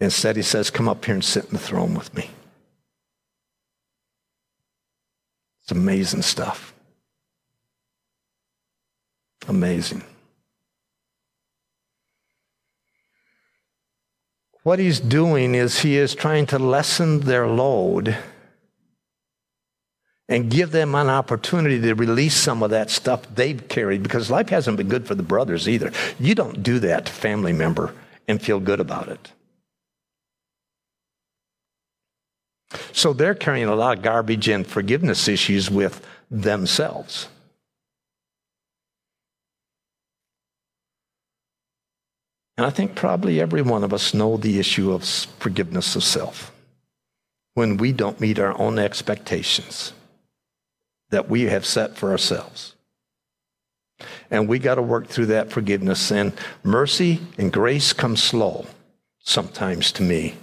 Instead, 0.00 0.36
he 0.36 0.42
says, 0.42 0.70
Come 0.70 0.88
up 0.88 1.04
here 1.04 1.14
and 1.14 1.24
sit 1.24 1.44
in 1.44 1.50
the 1.50 1.58
throne 1.58 1.94
with 1.94 2.14
me. 2.14 2.30
It's 5.62 5.72
amazing 5.72 6.22
stuff. 6.22 6.72
Amazing. 9.48 10.02
What 14.62 14.80
he's 14.80 14.98
doing 14.98 15.54
is 15.54 15.80
he 15.80 15.96
is 15.96 16.14
trying 16.14 16.46
to 16.46 16.58
lessen 16.58 17.20
their 17.20 17.46
load 17.46 18.16
and 20.28 20.50
give 20.50 20.72
them 20.72 20.94
an 20.96 21.08
opportunity 21.08 21.80
to 21.80 21.94
release 21.94 22.34
some 22.34 22.64
of 22.64 22.70
that 22.70 22.90
stuff 22.90 23.22
they've 23.32 23.68
carried 23.68 24.02
because 24.02 24.28
life 24.28 24.48
hasn't 24.48 24.76
been 24.76 24.88
good 24.88 25.06
for 25.06 25.14
the 25.14 25.22
brothers 25.22 25.68
either. 25.68 25.92
You 26.18 26.34
don't 26.34 26.64
do 26.64 26.80
that 26.80 27.06
to 27.06 27.12
family 27.12 27.52
member 27.52 27.94
and 28.26 28.42
feel 28.42 28.58
good 28.58 28.80
about 28.80 29.08
it. 29.08 29.32
So 32.92 33.12
they're 33.12 33.34
carrying 33.34 33.68
a 33.68 33.76
lot 33.76 33.98
of 33.98 34.02
garbage 34.02 34.48
and 34.48 34.66
forgiveness 34.66 35.28
issues 35.28 35.70
with 35.70 36.04
themselves. 36.28 37.28
And 42.56 42.66
I 42.66 42.70
think 42.70 42.94
probably 42.94 43.40
every 43.40 43.62
one 43.62 43.84
of 43.84 43.92
us 43.92 44.14
know 44.14 44.36
the 44.36 44.58
issue 44.58 44.92
of 44.92 45.04
forgiveness 45.04 45.94
of 45.94 46.04
self 46.04 46.52
when 47.54 47.76
we 47.76 47.92
don't 47.92 48.20
meet 48.20 48.38
our 48.38 48.58
own 48.58 48.78
expectations 48.78 49.92
that 51.10 51.28
we 51.28 51.42
have 51.42 51.66
set 51.66 51.96
for 51.96 52.10
ourselves. 52.10 52.74
And 54.30 54.48
we 54.48 54.58
got 54.58 54.74
to 54.74 54.82
work 54.82 55.06
through 55.06 55.26
that 55.26 55.50
forgiveness. 55.50 56.10
And 56.10 56.32
mercy 56.62 57.20
and 57.38 57.52
grace 57.52 57.92
come 57.92 58.16
slow 58.16 58.66
sometimes 59.20 59.92
to 59.92 60.02
me. 60.02 60.36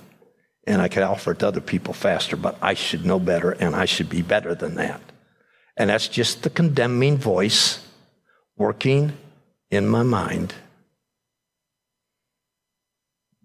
And 0.66 0.82
I 0.82 0.88
can 0.88 1.04
offer 1.04 1.32
it 1.32 1.40
to 1.40 1.48
other 1.48 1.62
people 1.62 1.94
faster, 1.94 2.36
but 2.38 2.58
I 2.62 2.74
should 2.74 3.06
know 3.06 3.20
better 3.20 3.52
and 3.52 3.76
I 3.76 3.86
should 3.86 4.10
be 4.10 4.22
better 4.22 4.56
than 4.56 4.76
that. 4.76 5.02
And 5.76 5.90
that's 5.90 6.08
just 6.08 6.44
the 6.44 6.50
condemning 6.50 7.18
voice 7.18 7.86
working 8.56 9.18
in 9.70 9.88
my 9.88 10.04
mind 10.04 10.54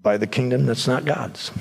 by 0.09 0.17
the 0.17 0.27
kingdom 0.27 0.65
that's 0.65 0.89
not 0.89 1.05
God's. 1.05 1.53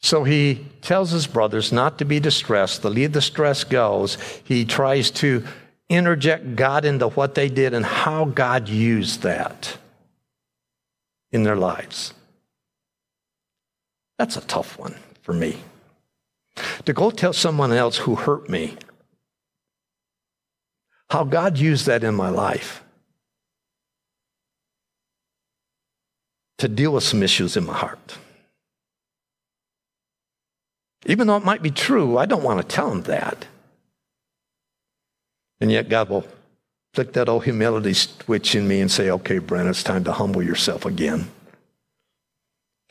So 0.00 0.24
he 0.24 0.66
tells 0.80 1.10
his 1.10 1.26
brothers 1.26 1.70
not 1.70 1.98
to 1.98 2.06
be 2.06 2.18
distressed. 2.18 2.80
The 2.80 2.88
lead 2.88 3.12
the 3.12 3.20
stress 3.20 3.62
goes. 3.62 4.16
He 4.42 4.64
tries 4.64 5.10
to 5.22 5.44
interject 5.90 6.56
God 6.56 6.86
into 6.86 7.08
what 7.08 7.34
they 7.34 7.50
did 7.50 7.74
and 7.74 7.84
how 7.84 8.24
God 8.24 8.70
used 8.70 9.20
that 9.20 9.76
in 11.30 11.42
their 11.42 11.56
lives. 11.56 12.14
That's 14.16 14.38
a 14.38 14.46
tough 14.46 14.78
one 14.78 14.94
for 15.20 15.34
me. 15.34 15.58
To 16.86 16.94
go 16.94 17.10
tell 17.10 17.34
someone 17.34 17.72
else 17.72 17.98
who 17.98 18.14
hurt 18.14 18.48
me 18.48 18.78
how 21.10 21.24
God 21.24 21.58
used 21.58 21.84
that 21.84 22.02
in 22.02 22.14
my 22.14 22.30
life 22.30 22.82
to 26.60 26.68
deal 26.68 26.92
with 26.92 27.02
some 27.02 27.22
issues 27.22 27.56
in 27.56 27.64
my 27.64 27.72
heart. 27.72 28.18
Even 31.06 31.26
though 31.26 31.36
it 31.36 31.44
might 31.44 31.62
be 31.62 31.70
true, 31.70 32.18
I 32.18 32.26
don't 32.26 32.42
want 32.42 32.60
to 32.60 32.66
tell 32.76 32.92
him 32.92 33.02
that. 33.02 33.46
And 35.58 35.72
yet 35.72 35.88
God 35.88 36.10
will 36.10 36.26
flick 36.92 37.14
that 37.14 37.30
old 37.30 37.44
humility 37.44 37.94
switch 37.94 38.54
in 38.54 38.68
me 38.68 38.80
and 38.80 38.90
say, 38.90 39.10
okay, 39.10 39.38
Brent, 39.38 39.68
it's 39.68 39.82
time 39.82 40.04
to 40.04 40.12
humble 40.12 40.42
yourself 40.42 40.84
again. 40.84 41.30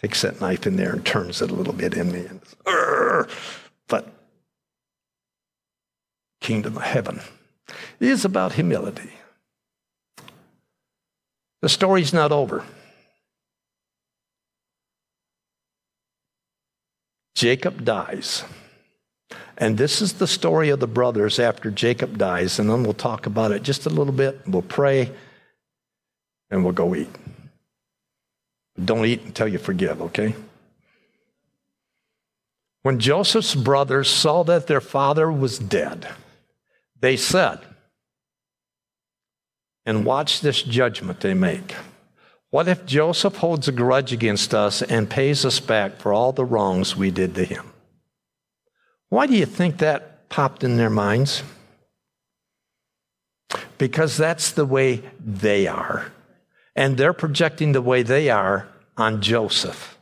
Takes 0.02 0.24
that 0.24 0.42
knife 0.42 0.66
in 0.66 0.76
there 0.76 0.94
and 0.94 1.06
turns 1.06 1.40
it 1.42 1.52
a 1.52 1.54
little 1.54 1.74
bit 1.74 1.94
in 1.94 2.12
me. 2.12 2.26
And, 2.26 3.28
but 3.88 4.12
kingdom 6.42 6.78
of 6.78 6.84
heaven 6.84 7.22
is 8.00 8.26
about 8.26 8.54
humility. 8.54 9.12
The 11.62 11.70
story's 11.70 12.14
not 12.14 12.32
over. 12.32 12.64
Jacob 17.40 17.86
dies. 17.86 18.44
And 19.58 19.78
this 19.78 20.02
is 20.02 20.12
the 20.12 20.28
story 20.28 20.68
of 20.72 20.82
the 20.82 20.88
brothers 20.88 21.40
after 21.40 21.72
Jacob 21.72 22.18
dies. 22.18 22.60
And 22.60 22.70
then 22.70 22.84
we'll 22.84 22.94
talk 22.94 23.26
about 23.26 23.54
it 23.54 23.64
just 23.64 23.86
a 23.86 23.90
little 23.90 24.12
bit. 24.12 24.42
We'll 24.46 24.62
pray 24.62 25.10
and 26.52 26.66
we'll 26.66 26.74
go 26.74 26.94
eat. 26.96 27.16
Don't 28.84 29.06
eat 29.06 29.22
until 29.22 29.48
you 29.48 29.58
forgive, 29.58 30.02
okay? 30.02 30.36
When 32.82 33.00
Joseph's 33.00 33.56
brothers 33.56 34.10
saw 34.10 34.44
that 34.44 34.68
their 34.68 34.82
father 34.82 35.32
was 35.32 35.60
dead, 35.60 36.10
they 37.00 37.16
said, 37.16 37.60
and 39.86 40.04
watch 40.04 40.42
this 40.42 40.62
judgment 40.62 41.22
they 41.22 41.34
make. 41.34 41.74
What 42.52 42.68
if 42.68 42.86
Joseph 42.86 43.38
holds 43.38 43.68
a 43.68 43.72
grudge 43.72 44.12
against 44.12 44.54
us 44.54 44.82
and 44.82 45.10
pays 45.10 45.46
us 45.46 45.60
back 45.60 45.98
for 45.98 46.12
all 46.12 46.32
the 46.32 46.46
wrongs 46.46 46.96
we 46.96 47.12
did 47.12 47.36
to 47.36 47.46
him? 47.46 47.72
Why 49.10 49.28
do 49.28 49.36
you 49.36 49.46
think 49.46 49.78
that 49.78 50.30
popped 50.30 50.64
in 50.64 50.78
their 50.78 50.90
minds? 50.90 51.44
Because 53.78 54.18
that's 54.18 54.52
the 54.52 54.66
way 54.66 55.04
they 55.20 55.68
are. 55.68 56.12
And 56.76 56.98
they're 56.98 57.14
projecting 57.14 57.72
the 57.72 57.82
way 57.82 58.04
they 58.04 58.30
are 58.30 58.68
on 58.98 59.22
Joseph. 59.22 59.98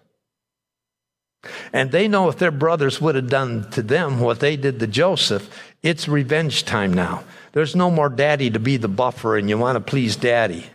And 1.71 1.91
they 1.91 2.07
know 2.07 2.29
if 2.29 2.37
their 2.37 2.51
brothers 2.51 2.99
would 3.01 3.15
have 3.15 3.29
done 3.29 3.69
to 3.71 3.81
them 3.81 4.19
what 4.19 4.39
they 4.39 4.55
did 4.57 4.79
to 4.79 4.87
Joseph, 4.87 5.49
it's 5.83 6.07
revenge 6.07 6.65
time 6.65 6.93
now. 6.93 7.23
There's 7.51 7.75
no 7.75 7.89
more 7.91 8.09
daddy 8.09 8.49
to 8.49 8.59
be 8.59 8.77
the 8.77 8.87
buffer 8.87 9.37
and 9.37 9.49
you 9.49 9.57
want 9.57 9.75
to 9.75 9.79
please 9.79 10.15
daddy. 10.15 10.67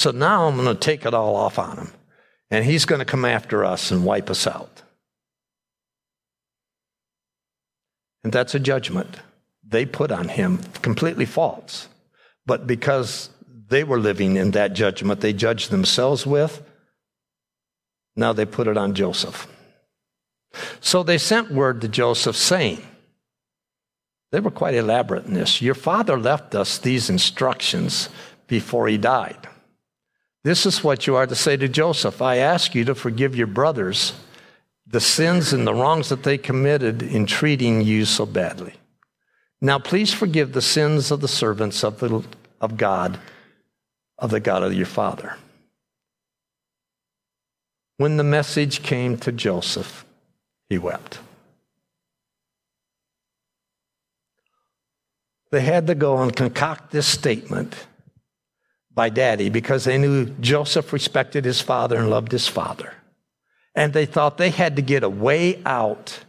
So 0.00 0.12
now 0.12 0.46
I'm 0.46 0.56
going 0.56 0.66
to 0.66 0.74
take 0.74 1.04
it 1.04 1.12
all 1.12 1.36
off 1.36 1.58
on 1.58 1.76
him. 1.76 1.92
And 2.50 2.64
he's 2.64 2.86
going 2.86 3.00
to 3.00 3.04
come 3.04 3.26
after 3.26 3.66
us 3.66 3.90
and 3.90 4.02
wipe 4.02 4.30
us 4.30 4.46
out. 4.46 4.80
And 8.24 8.32
that's 8.32 8.54
a 8.54 8.58
judgment 8.58 9.18
they 9.62 9.84
put 9.84 10.10
on 10.10 10.30
him, 10.30 10.60
completely 10.80 11.26
false. 11.26 11.86
But 12.46 12.66
because 12.66 13.28
they 13.68 13.84
were 13.84 13.98
living 13.98 14.36
in 14.36 14.52
that 14.52 14.72
judgment 14.72 15.20
they 15.20 15.34
judged 15.34 15.70
themselves 15.70 16.24
with, 16.24 16.62
now 18.16 18.32
they 18.32 18.46
put 18.46 18.68
it 18.68 18.78
on 18.78 18.94
Joseph. 18.94 19.46
So 20.80 21.02
they 21.02 21.18
sent 21.18 21.50
word 21.50 21.82
to 21.82 21.88
Joseph 21.88 22.36
saying, 22.36 22.80
they 24.32 24.40
were 24.40 24.50
quite 24.50 24.74
elaborate 24.74 25.26
in 25.26 25.34
this. 25.34 25.60
Your 25.60 25.74
father 25.74 26.18
left 26.18 26.54
us 26.54 26.78
these 26.78 27.10
instructions 27.10 28.08
before 28.46 28.88
he 28.88 28.96
died. 28.96 29.46
This 30.42 30.64
is 30.64 30.82
what 30.82 31.06
you 31.06 31.16
are 31.16 31.26
to 31.26 31.34
say 31.34 31.56
to 31.56 31.68
Joseph 31.68 32.22
I 32.22 32.36
ask 32.36 32.74
you 32.74 32.84
to 32.86 32.94
forgive 32.94 33.36
your 33.36 33.46
brothers 33.46 34.14
the 34.86 35.00
sins 35.00 35.52
and 35.52 35.66
the 35.66 35.74
wrongs 35.74 36.08
that 36.08 36.24
they 36.24 36.36
committed 36.36 37.02
in 37.02 37.24
treating 37.24 37.80
you 37.80 38.04
so 38.04 38.26
badly. 38.26 38.74
Now, 39.60 39.78
please 39.78 40.12
forgive 40.12 40.52
the 40.52 40.62
sins 40.62 41.10
of 41.10 41.20
the 41.20 41.28
servants 41.28 41.84
of, 41.84 42.00
the, 42.00 42.24
of 42.60 42.76
God, 42.76 43.20
of 44.18 44.30
the 44.30 44.40
God 44.40 44.64
of 44.64 44.74
your 44.74 44.86
father. 44.86 45.36
When 47.98 48.16
the 48.16 48.24
message 48.24 48.82
came 48.82 49.16
to 49.18 49.30
Joseph, 49.30 50.04
he 50.68 50.78
wept. 50.78 51.20
They 55.50 55.60
had 55.60 55.86
to 55.88 55.94
go 55.94 56.18
and 56.18 56.34
concoct 56.34 56.90
this 56.90 57.06
statement 57.06 57.86
by 58.94 59.08
daddy 59.08 59.48
because 59.48 59.84
they 59.84 59.98
knew 59.98 60.26
Joseph 60.40 60.92
respected 60.92 61.44
his 61.44 61.60
father 61.60 61.96
and 61.96 62.10
loved 62.10 62.32
his 62.32 62.48
father. 62.48 62.94
And 63.74 63.92
they 63.92 64.06
thought 64.06 64.36
they 64.36 64.50
had 64.50 64.76
to 64.76 64.82
get 64.82 65.02
a 65.02 65.08
way 65.08 65.62
out 65.64 66.20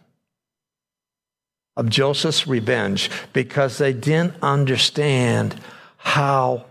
of 1.75 1.89
Joseph's 1.89 2.45
revenge 2.45 3.09
because 3.33 3.77
they 3.77 3.93
didn't 3.93 4.35
understand 4.41 5.55
how 5.97 6.65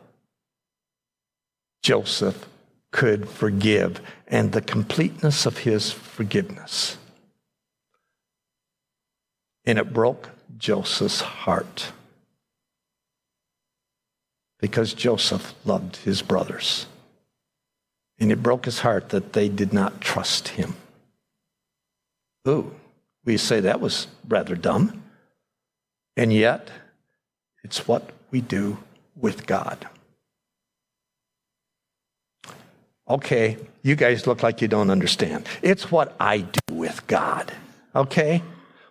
Joseph 1.83 2.47
could 2.93 3.29
forgive 3.29 4.01
and 4.27 4.53
the 4.53 4.61
completeness 4.61 5.47
of 5.47 5.59
his 5.59 5.91
forgiveness. 5.91 6.99
And 9.65 9.79
it 9.79 9.93
broke 9.93 10.31
Joseph's 10.57 11.21
heart 11.21 11.93
because 14.61 14.95
Joseph 14.95 15.55
loved 15.65 15.97
his 15.97 16.23
brothers. 16.23 16.87
And 18.19 18.31
it 18.31 18.43
broke 18.43 18.67
his 18.67 18.81
heart 18.81 19.09
that 19.11 19.33
they 19.33 19.49
did 19.49 19.73
not 19.73 20.01
trust 20.01 20.49
him. 20.49 20.77
Ooh, 22.47 22.75
we 23.25 23.37
say 23.37 23.61
that 23.61 23.81
was 23.81 24.07
rather 24.29 24.55
dumb. 24.55 25.03
And 26.17 26.33
yet, 26.33 26.71
it's 27.65 27.89
what 27.89 28.11
we 28.31 28.41
do 28.41 28.79
with 29.17 29.47
God. 29.47 29.89
Okay, 33.09 33.57
you 33.83 33.97
guys 33.97 34.27
look 34.27 34.43
like 34.43 34.61
you 34.63 34.69
don't 34.69 34.91
understand. 34.91 35.47
It's 35.63 35.91
what 35.91 36.15
I 36.21 36.39
do 36.39 36.75
with 36.75 37.07
God. 37.07 37.53
Okay? 37.95 38.43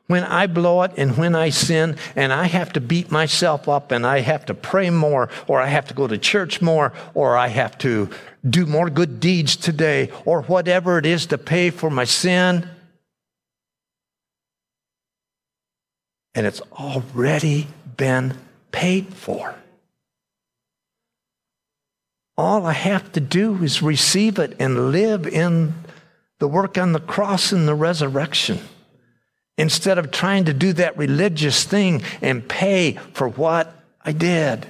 When 0.09 0.23
I 0.23 0.47
blow 0.47 0.81
it 0.81 0.93
and 0.97 1.15
when 1.17 1.35
I 1.35 1.49
sin 1.49 1.95
and 2.15 2.33
I 2.33 2.45
have 2.45 2.73
to 2.73 2.81
beat 2.81 3.11
myself 3.11 3.69
up 3.69 3.91
and 3.91 4.07
I 4.07 4.21
have 4.21 4.43
to 4.47 4.55
pray 4.55 4.89
more 4.89 5.29
or 5.47 5.61
I 5.61 5.67
have 5.67 5.87
to 5.89 5.93
go 5.93 6.07
to 6.07 6.17
church 6.17 6.63
more 6.63 6.93
or 7.13 7.37
I 7.37 7.47
have 7.49 7.77
to 7.79 8.09
do 8.47 8.65
more 8.65 8.89
good 8.89 9.19
deeds 9.19 9.55
today 9.55 10.09
or 10.25 10.41
whatever 10.41 10.97
it 10.97 11.05
is 11.05 11.27
to 11.27 11.37
pay 11.37 11.69
for 11.69 11.91
my 11.91 12.05
sin, 12.05 12.67
and 16.33 16.47
it's 16.47 16.61
already 16.71 17.67
been 17.95 18.35
paid 18.71 19.13
for. 19.13 19.53
All 22.35 22.65
I 22.65 22.73
have 22.73 23.11
to 23.11 23.19
do 23.19 23.61
is 23.63 23.83
receive 23.83 24.39
it 24.39 24.55
and 24.59 24.91
live 24.91 25.27
in 25.27 25.75
the 26.39 26.47
work 26.47 26.79
on 26.79 26.93
the 26.93 26.99
cross 26.99 27.51
and 27.51 27.67
the 27.67 27.75
resurrection 27.75 28.59
instead 29.59 29.97
of 29.97 30.09
trying 30.09 30.45
to 30.45 30.53
do 30.53 30.71
that 30.71 30.97
religious 30.97 31.65
thing 31.65 32.01
and 32.21 32.47
pay 32.47 32.93
for 33.13 33.27
what 33.27 33.75
I 34.01 34.13
did. 34.13 34.65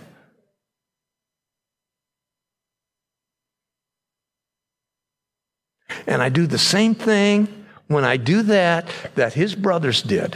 And 6.07 6.23
I 6.23 6.29
do 6.29 6.47
the 6.47 6.57
same 6.57 6.95
thing 6.95 7.65
when 7.87 8.03
I 8.03 8.17
do 8.17 8.41
that 8.41 8.89
that 9.13 9.33
his 9.33 9.53
brothers 9.53 10.01
did. 10.01 10.35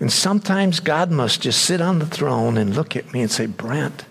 And 0.00 0.10
sometimes 0.10 0.80
God 0.80 1.10
must 1.10 1.42
just 1.42 1.62
sit 1.62 1.82
on 1.82 1.98
the 1.98 2.06
throne 2.06 2.56
and 2.56 2.74
look 2.74 2.96
at 2.96 3.12
me 3.12 3.20
and 3.20 3.30
say, 3.30 3.44
Brent, 3.44 4.06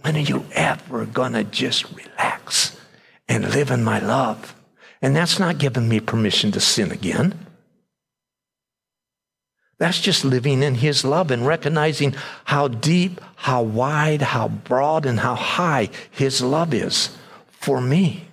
when 0.00 0.16
are 0.16 0.20
you 0.20 0.46
ever 0.52 1.04
going 1.04 1.34
to 1.34 1.44
just 1.44 1.84
relax 1.92 2.80
and 3.28 3.50
live 3.50 3.70
in 3.70 3.84
my 3.84 3.98
love? 3.98 4.54
And 5.02 5.16
that's 5.16 5.38
not 5.38 5.58
giving 5.58 5.88
me 5.88 6.00
permission 6.00 6.52
to 6.52 6.60
sin 6.60 6.92
again. 6.92 7.46
That's 9.78 10.00
just 10.00 10.26
living 10.26 10.62
in 10.62 10.74
His 10.74 11.06
love 11.06 11.30
and 11.30 11.46
recognizing 11.46 12.14
how 12.44 12.68
deep, 12.68 13.18
how 13.36 13.62
wide, 13.62 14.20
how 14.20 14.48
broad, 14.48 15.06
and 15.06 15.20
how 15.20 15.34
high 15.34 15.88
His 16.10 16.42
love 16.42 16.74
is 16.74 17.16
for 17.46 17.80
me. 17.80 18.28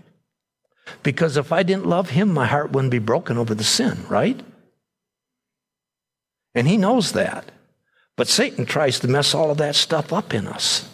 Because 1.04 1.38
if 1.38 1.54
I 1.54 1.64
didn't 1.64 1.86
love 1.86 2.10
Him, 2.10 2.34
my 2.34 2.46
heart 2.46 2.74
wouldn't 2.74 2.92
be 2.92 3.00
broken 3.00 3.38
over 3.38 3.56
the 3.56 3.64
sin, 3.64 4.06
right? 4.10 4.42
And 6.54 6.68
He 6.68 6.76
knows 6.76 7.14
that. 7.14 7.50
But 8.18 8.28
Satan 8.28 8.66
tries 8.66 9.00
to 9.00 9.08
mess 9.08 9.34
all 9.34 9.50
of 9.50 9.58
that 9.60 9.76
stuff 9.76 10.12
up 10.12 10.34
in 10.34 10.48
us. 10.48 10.90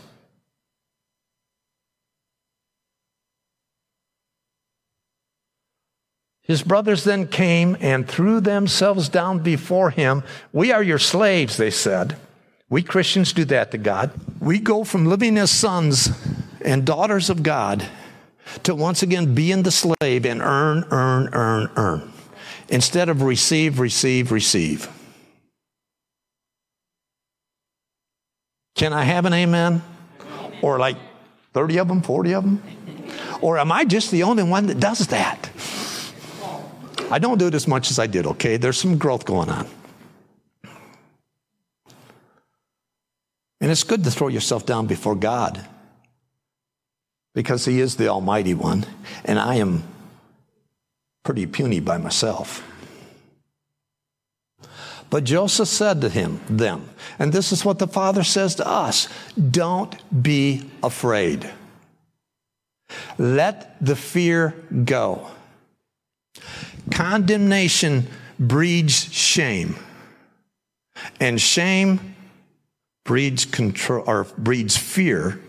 His 6.44 6.62
brothers 6.62 7.06
then 7.06 7.28
came 7.28 7.78
and 7.80 8.08
threw 8.08 8.42
themselves 8.42 9.08
down 9.08 9.40
before 9.40 9.92
him. 9.92 10.24
We 10.52 10.72
are 10.74 10.84
your 10.84 11.00
slaves, 11.00 11.56
they 11.56 11.72
said. 11.72 12.18
We 12.70 12.84
Christians 12.84 13.32
do 13.32 13.46
that 13.46 13.72
to 13.72 13.78
God. 13.78 14.12
We 14.42 14.60
go 14.60 14.84
from 14.84 15.06
living 15.06 15.38
as 15.38 15.52
sons 15.52 16.10
and 16.60 16.86
daughters 16.86 17.30
of 17.30 17.44
God 17.44 17.86
to 18.64 18.76
once 18.76 19.04
again 19.04 19.34
being 19.34 19.64
the 19.64 19.72
slave 19.72 20.26
and 20.26 20.42
earn, 20.42 20.86
earn, 20.92 21.30
earn, 21.32 21.70
earn. 21.78 22.12
Instead 22.68 23.08
of 23.08 23.22
receive, 23.22 23.80
receive, 23.80 24.32
receive. 24.32 24.90
Can 28.76 28.92
I 28.92 29.04
have 29.04 29.26
an 29.26 29.34
amen? 29.34 29.82
Or 30.62 30.78
like 30.78 30.98
30 31.54 31.80
of 31.80 31.88
them, 31.88 32.02
40 32.02 32.34
of 32.34 32.44
them? 32.44 32.64
Or 33.42 33.58
am 33.58 33.72
I 33.72 33.86
just 33.86 34.12
the 34.12 34.24
only 34.24 34.44
one 34.44 34.68
that 34.68 34.80
does 34.80 35.08
that? 35.08 35.50
I 37.12 37.20
don't 37.20 37.38
do 37.38 37.48
it 37.48 37.54
as 37.54 37.68
much 37.68 37.92
as 37.92 38.00
I 38.00 38.08
did, 38.08 38.26
okay? 38.26 38.58
There's 38.58 38.78
some 38.78 38.98
growth 38.98 39.26
going 39.26 39.50
on. 39.50 39.68
And 43.62 43.72
it's 43.72 43.84
good 43.84 44.04
to 44.04 44.12
throw 44.12 44.28
yourself 44.28 44.66
down 44.66 44.88
before 44.88 45.16
God 45.16 45.66
because 47.34 47.66
He 47.66 47.80
is 47.80 47.96
the 47.96 48.10
Almighty 48.10 48.54
One, 48.54 48.86
and 49.24 49.40
I 49.40 49.56
am 49.56 49.84
pretty 51.24 51.46
puny 51.46 51.80
by 51.80 51.98
myself. 51.98 52.62
But 55.10 55.26
Joseph 55.26 55.68
said 55.68 56.02
to 56.02 56.10
him, 56.10 56.42
them, 56.50 56.90
and 57.20 57.32
this 57.32 57.52
is 57.52 57.64
what 57.64 57.78
the 57.78 57.88
Father 57.88 58.24
says 58.24 58.56
to 58.56 58.68
us 58.68 59.08
don't 59.52 59.96
be 60.24 60.70
afraid. 60.82 61.50
Let 63.18 63.78
the 63.80 63.96
fear 63.96 64.56
go. 64.86 65.28
Condemnation 66.92 68.08
breeds 68.40 69.12
shame, 69.14 69.76
and 71.20 71.40
shame 71.40 72.16
breeds 73.06 73.46
control 73.46 74.04
or 74.08 74.26
breeds 74.38 74.78
fear, 74.78 75.42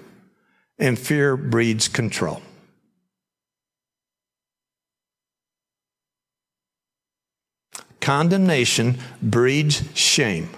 and 0.79 0.99
fear 0.99 1.37
breeds 1.37 1.89
control. 1.89 2.43
Condemnation 8.01 8.99
breeds 9.23 9.83
shame, 9.95 10.51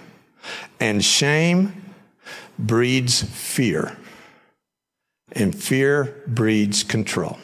and 0.79 1.03
shame 1.03 1.93
breeds 2.59 3.23
fear, 3.23 3.97
and 5.31 5.55
fear 5.55 6.23
breeds 6.27 6.83
control. 6.83 7.37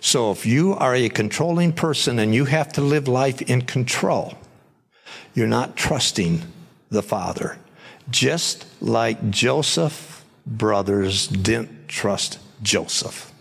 So 0.00 0.30
if 0.30 0.46
you 0.46 0.74
are 0.74 0.94
a 0.94 1.08
controlling 1.08 1.72
person 1.72 2.18
and 2.18 2.34
you 2.34 2.44
have 2.44 2.72
to 2.74 2.80
live 2.80 3.08
life 3.08 3.42
in 3.42 3.62
control, 3.62 4.34
you're 5.34 5.46
not 5.46 5.76
trusting 5.76 6.42
the 6.90 7.02
Father. 7.02 7.58
Just 8.10 8.66
like 8.80 9.30
Joseph 9.30 10.24
brothers 10.46 11.28
didn't 11.28 11.88
trust 11.88 12.38
Joseph. 12.62 13.32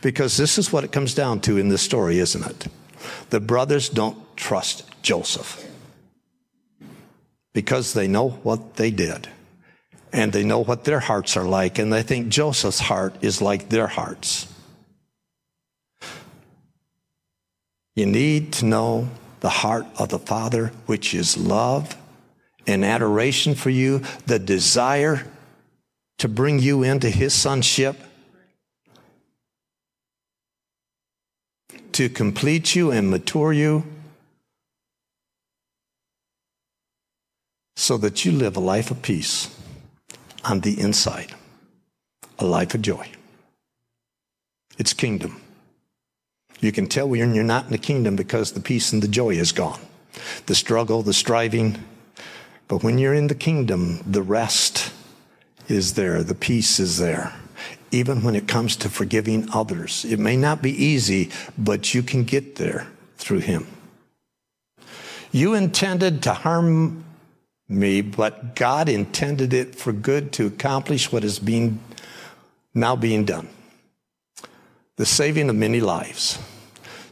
Because 0.00 0.36
this 0.36 0.58
is 0.58 0.72
what 0.72 0.84
it 0.84 0.92
comes 0.92 1.14
down 1.14 1.40
to 1.40 1.58
in 1.58 1.68
this 1.68 1.82
story, 1.82 2.18
isn't 2.18 2.44
it? 2.44 2.66
The 3.30 3.40
brothers 3.40 3.88
don't 3.88 4.18
trust 4.36 4.84
Joseph 5.02 5.68
because 7.52 7.92
they 7.92 8.08
know 8.08 8.30
what 8.30 8.76
they 8.76 8.90
did 8.90 9.28
and 10.12 10.32
they 10.32 10.44
know 10.44 10.62
what 10.62 10.84
their 10.84 11.00
hearts 11.00 11.36
are 11.38 11.44
like, 11.44 11.78
and 11.78 11.90
they 11.90 12.02
think 12.02 12.28
Joseph's 12.28 12.80
heart 12.80 13.14
is 13.22 13.40
like 13.40 13.70
their 13.70 13.86
hearts. 13.86 14.51
You 17.94 18.06
need 18.06 18.52
to 18.54 18.64
know 18.64 19.08
the 19.40 19.50
heart 19.50 19.86
of 19.98 20.08
the 20.08 20.18
Father, 20.18 20.72
which 20.86 21.14
is 21.14 21.36
love 21.36 21.96
and 22.66 22.84
adoration 22.84 23.54
for 23.54 23.70
you, 23.70 24.02
the 24.26 24.38
desire 24.38 25.26
to 26.18 26.28
bring 26.28 26.60
you 26.60 26.82
into 26.82 27.10
His 27.10 27.34
sonship, 27.34 27.96
to 31.92 32.08
complete 32.08 32.74
you 32.74 32.90
and 32.90 33.10
mature 33.10 33.52
you, 33.52 33.84
so 37.76 37.98
that 37.98 38.24
you 38.24 38.32
live 38.32 38.56
a 38.56 38.60
life 38.60 38.90
of 38.90 39.02
peace 39.02 39.54
on 40.44 40.60
the 40.60 40.80
inside, 40.80 41.34
a 42.38 42.46
life 42.46 42.74
of 42.74 42.80
joy. 42.82 43.10
It's 44.78 44.92
kingdom. 44.92 45.41
You 46.62 46.70
can 46.70 46.86
tell 46.86 47.08
when 47.08 47.34
you're 47.34 47.42
not 47.42 47.66
in 47.66 47.72
the 47.72 47.78
kingdom 47.78 48.14
because 48.14 48.52
the 48.52 48.60
peace 48.60 48.92
and 48.92 49.02
the 49.02 49.08
joy 49.08 49.30
is 49.30 49.50
gone. 49.50 49.80
The 50.46 50.54
struggle, 50.54 51.02
the 51.02 51.12
striving. 51.12 51.84
But 52.68 52.84
when 52.84 52.98
you're 52.98 53.14
in 53.14 53.26
the 53.26 53.34
kingdom, 53.34 54.00
the 54.06 54.22
rest 54.22 54.92
is 55.66 55.94
there, 55.94 56.22
the 56.22 56.36
peace 56.36 56.78
is 56.78 56.98
there. 56.98 57.34
Even 57.90 58.22
when 58.22 58.36
it 58.36 58.46
comes 58.46 58.76
to 58.76 58.88
forgiving 58.88 59.48
others, 59.52 60.04
it 60.04 60.20
may 60.20 60.36
not 60.36 60.62
be 60.62 60.70
easy, 60.70 61.30
but 61.58 61.94
you 61.94 62.02
can 62.02 62.22
get 62.22 62.54
there 62.54 62.86
through 63.16 63.40
Him. 63.40 63.66
You 65.32 65.54
intended 65.54 66.22
to 66.22 66.32
harm 66.32 67.04
me, 67.68 68.02
but 68.02 68.54
God 68.54 68.88
intended 68.88 69.52
it 69.52 69.74
for 69.74 69.92
good 69.92 70.32
to 70.34 70.46
accomplish 70.46 71.10
what 71.10 71.24
is 71.24 71.40
being 71.40 71.80
now 72.72 72.94
being 72.94 73.24
done 73.24 73.48
the 74.96 75.06
saving 75.06 75.48
of 75.48 75.56
many 75.56 75.80
lives. 75.80 76.38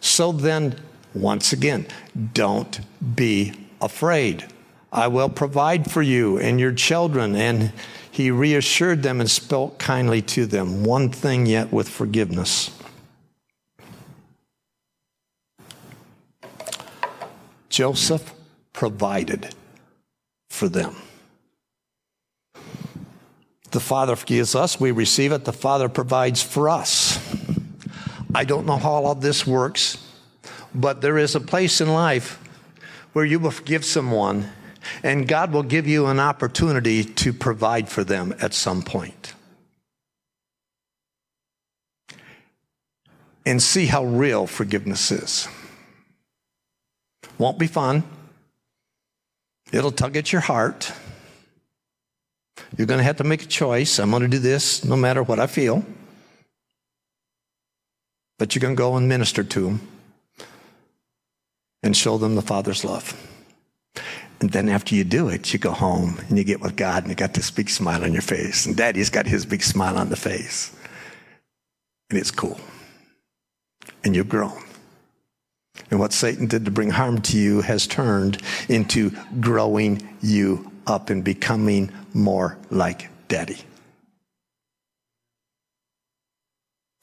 So 0.01 0.33
then, 0.33 0.77
once 1.15 1.53
again, 1.53 1.87
don't 2.35 2.81
be 3.15 3.53
afraid. 3.81 4.47
I 4.93 5.07
will 5.09 5.29
provide 5.29 5.91
for 5.91 6.03
you 6.03 6.39
and 6.39 6.59
your 6.59 6.73
children. 6.73 7.37
And 7.37 7.73
he 8.11 8.31
reassured 8.31 9.03
them 9.03 9.21
and 9.21 9.31
spoke 9.31 9.79
kindly 9.79 10.21
to 10.23 10.47
them. 10.47 10.85
One 10.85 11.11
thing 11.11 11.47
yet 11.47 11.73
with 11.73 11.89
forgiveness. 11.89 12.71
Joseph 17.69 18.35
provided 18.73 19.55
for 20.51 20.69
them. 20.69 20.97
The 23.71 23.81
Father 23.81 24.17
forgives 24.17 24.57
us, 24.57 24.81
we 24.81 24.91
receive 24.91 25.31
it, 25.31 25.45
the 25.45 25.53
Father 25.53 25.89
provides 25.89 26.43
for 26.43 26.69
us. 26.69 27.19
I 28.35 28.45
don't 28.45 28.67
know 28.67 28.77
how 28.77 29.05
all 29.05 29.15
this 29.15 29.47
works, 29.47 29.99
but 30.75 31.01
there 31.01 31.19
is 31.19 31.35
a 31.35 31.41
place 31.41 31.81
in 31.81 31.93
life 31.93 32.39
where 33.13 33.25
you 33.25 33.39
will 33.39 33.51
forgive 33.51 33.85
someone 33.85 34.49
and 35.03 35.27
God 35.27 35.53
will 35.53 35.63
give 35.63 35.87
you 35.87 36.07
an 36.07 36.21
opportunity 36.21 37.05
to 37.05 37.33
provide 37.33 37.89
for 37.89 38.05
them 38.05 38.35
at 38.41 38.55
some 38.55 38.83
point. 38.83 39.35
And 43.45 43.63
see 43.63 43.87
how 43.87 44.05
real 44.05 44.47
forgiveness 44.47 45.11
is. 45.11 45.49
Won't 47.39 47.59
be 47.59 47.67
fun. 47.67 48.05
It'll 49.73 49.91
tug 49.91 50.17
at 50.17 50.33
your 50.33 50.43
heart. 50.43 50.93
You're 52.77 52.87
going 52.87 52.99
to 52.99 53.05
have 53.05 53.17
to 53.17 53.25
make 53.25 53.43
a 53.43 53.47
choice. 53.47 53.99
I'm 53.99 54.11
going 54.11 54.23
to 54.23 54.29
do 54.29 54.39
this 54.39 54.85
no 54.85 54.97
matter 54.97 55.23
what 55.23 55.41
I 55.41 55.47
feel. 55.47 55.85
But 58.41 58.59
going 58.59 58.75
to 58.75 58.79
go 58.79 58.97
and 58.97 59.07
minister 59.07 59.45
to 59.45 59.61
them 59.61 59.87
and 61.83 61.95
show 61.95 62.17
them 62.17 62.37
the 62.37 62.43
Father's 62.43 62.87
love. 62.87 63.15
And 64.41 64.51
then 64.51 64.71
after 64.71 64.95
you 64.95 65.05
do 65.05 65.29
it, 65.29 65.53
you 65.53 65.59
go 65.59 65.73
home 65.73 66.19
and 66.27 66.39
you 66.39 66.45
get 66.45 66.63
with 66.63 66.75
God 66.75 67.03
and 67.03 67.11
you 67.11 67.17
got 67.17 67.35
this 67.35 67.51
big 67.51 67.69
smile 67.69 68.03
on 68.03 68.15
your 68.15 68.23
face. 68.23 68.65
And 68.65 68.75
daddy's 68.75 69.11
got 69.11 69.27
his 69.27 69.45
big 69.45 69.63
smile 69.63 69.99
on 69.99 70.09
the 70.09 70.17
face. 70.17 70.75
And 72.09 72.19
it's 72.19 72.31
cool. 72.31 72.59
And 74.05 74.17
you've 74.17 74.31
grown. 74.31 74.59
And 75.91 76.01
what 76.01 76.15
Satan 76.15 76.47
did 76.47 76.65
to 76.65 76.71
bring 76.71 76.89
harm 76.89 77.21
to 77.21 77.39
you 77.39 77.61
has 77.61 77.87
turned 77.87 78.41
into 78.71 79.11
growing 79.39 80.17
you 80.23 80.73
up 80.87 81.11
and 81.11 81.23
becoming 81.23 81.93
more 82.15 82.57
like 82.71 83.11
daddy. 83.29 83.59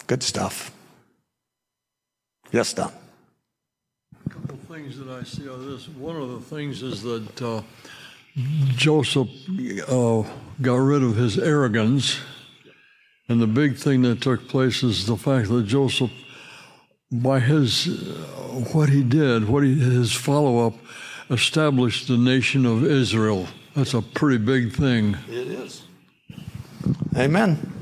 Good 0.08 0.24
stuff. 0.24 0.72
Yes, 2.52 2.74
Don 2.74 2.92
A 4.26 4.30
couple 4.30 4.58
things 4.70 4.98
that 5.00 5.10
I 5.10 5.24
see 5.24 5.50
on 5.50 5.70
this, 5.70 5.88
one 5.90 6.16
of 6.16 6.30
the 6.30 6.40
things 6.40 6.82
is 6.82 7.04
that 7.04 7.42
uh, 7.42 7.62
Joseph 8.76 9.30
uh, 9.90 10.24
got 10.62 10.76
rid 10.76 11.04
of 11.04 11.16
his 11.16 11.38
arrogance. 11.38 12.20
And 13.30 13.42
the 13.42 13.48
big 13.48 13.76
thing 13.76 14.04
that 14.04 14.22
took 14.22 14.48
place 14.48 14.84
is 14.84 15.06
the 15.06 15.18
fact 15.18 15.50
that 15.50 15.64
Joseph, 15.64 16.12
by 17.12 17.40
his, 17.42 17.88
uh, 17.88 18.22
what 18.72 18.90
he 18.90 19.04
did, 19.04 19.50
what 19.50 19.64
he, 19.64 19.78
his 19.78 20.14
follow 20.14 20.66
up, 20.66 20.76
established 21.30 22.08
the 22.08 22.18
nation 22.18 22.66
of 22.66 22.86
Israel. 22.86 23.48
That's 23.76 23.94
a 23.94 24.02
pretty 24.02 24.38
big 24.38 24.74
thing. 24.74 25.18
It 25.30 25.48
is. 25.50 25.84
Amen. 27.18 27.74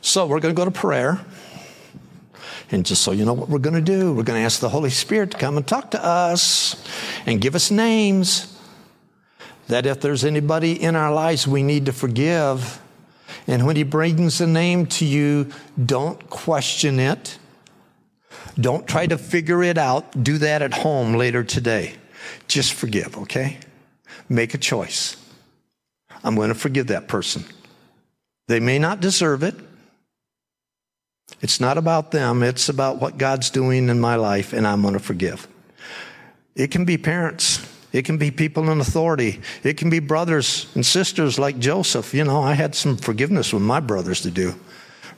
So 0.00 0.26
we're 0.26 0.40
going 0.40 0.54
to 0.54 0.58
go 0.58 0.64
to 0.64 0.70
prayer. 0.70 1.20
And 2.70 2.86
just 2.86 3.02
so 3.02 3.10
you 3.10 3.24
know 3.24 3.32
what 3.32 3.48
we're 3.48 3.58
going 3.58 3.74
to 3.74 3.80
do, 3.80 4.12
we're 4.12 4.22
going 4.22 4.38
to 4.38 4.44
ask 4.44 4.60
the 4.60 4.68
Holy 4.68 4.90
Spirit 4.90 5.32
to 5.32 5.38
come 5.38 5.56
and 5.56 5.66
talk 5.66 5.90
to 5.90 6.04
us 6.04 6.76
and 7.26 7.40
give 7.40 7.54
us 7.54 7.70
names. 7.70 8.56
That 9.66 9.86
if 9.86 10.00
there's 10.00 10.24
anybody 10.24 10.80
in 10.80 10.96
our 10.96 11.12
lives 11.12 11.46
we 11.46 11.62
need 11.62 11.86
to 11.86 11.92
forgive, 11.92 12.80
and 13.46 13.66
when 13.66 13.76
He 13.76 13.82
brings 13.82 14.40
a 14.40 14.46
name 14.46 14.86
to 14.86 15.04
you, 15.04 15.48
don't 15.84 16.30
question 16.30 17.00
it. 17.00 17.38
Don't 18.58 18.86
try 18.86 19.06
to 19.06 19.18
figure 19.18 19.62
it 19.62 19.78
out. 19.78 20.22
Do 20.22 20.38
that 20.38 20.62
at 20.62 20.74
home 20.74 21.14
later 21.14 21.42
today. 21.42 21.94
Just 22.46 22.72
forgive, 22.74 23.16
okay? 23.16 23.58
Make 24.28 24.54
a 24.54 24.58
choice. 24.58 25.16
I'm 26.22 26.36
going 26.36 26.48
to 26.50 26.54
forgive 26.54 26.88
that 26.88 27.08
person. 27.08 27.44
They 28.48 28.60
may 28.60 28.78
not 28.78 29.00
deserve 29.00 29.42
it. 29.42 29.54
It's 31.40 31.60
not 31.60 31.78
about 31.78 32.10
them, 32.10 32.42
it's 32.42 32.68
about 32.68 33.00
what 33.00 33.16
God's 33.16 33.50
doing 33.50 33.88
in 33.88 33.98
my 33.98 34.16
life, 34.16 34.52
and 34.52 34.66
I'm 34.66 34.82
going 34.82 34.94
to 34.94 35.00
forgive. 35.00 35.48
It 36.54 36.70
can 36.70 36.84
be 36.84 36.98
parents. 36.98 37.66
It 37.92 38.04
can 38.04 38.18
be 38.18 38.30
people 38.30 38.70
in 38.70 38.80
authority. 38.80 39.40
It 39.64 39.76
can 39.76 39.90
be 39.90 39.98
brothers 39.98 40.66
and 40.74 40.84
sisters 40.84 41.38
like 41.38 41.58
Joseph. 41.58 42.14
You 42.14 42.24
know, 42.24 42.42
I 42.42 42.52
had 42.52 42.74
some 42.74 42.96
forgiveness 42.96 43.52
with 43.52 43.62
my 43.62 43.80
brothers 43.80 44.20
to 44.22 44.30
do. 44.30 44.54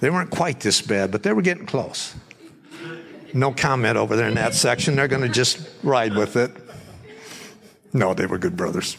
They 0.00 0.10
weren't 0.10 0.30
quite 0.30 0.60
this 0.60 0.80
bad, 0.80 1.10
but 1.10 1.22
they 1.22 1.32
were 1.32 1.42
getting 1.42 1.66
close. 1.66 2.14
No 3.34 3.52
comment 3.52 3.96
over 3.96 4.16
there 4.16 4.28
in 4.28 4.34
that 4.34 4.54
section. 4.54 4.96
They're 4.96 5.08
going 5.08 5.22
to 5.22 5.28
just 5.28 5.68
ride 5.82 6.14
with 6.14 6.36
it. 6.36 6.50
No, 7.92 8.14
they 8.14 8.26
were 8.26 8.38
good 8.38 8.56
brothers. 8.56 8.96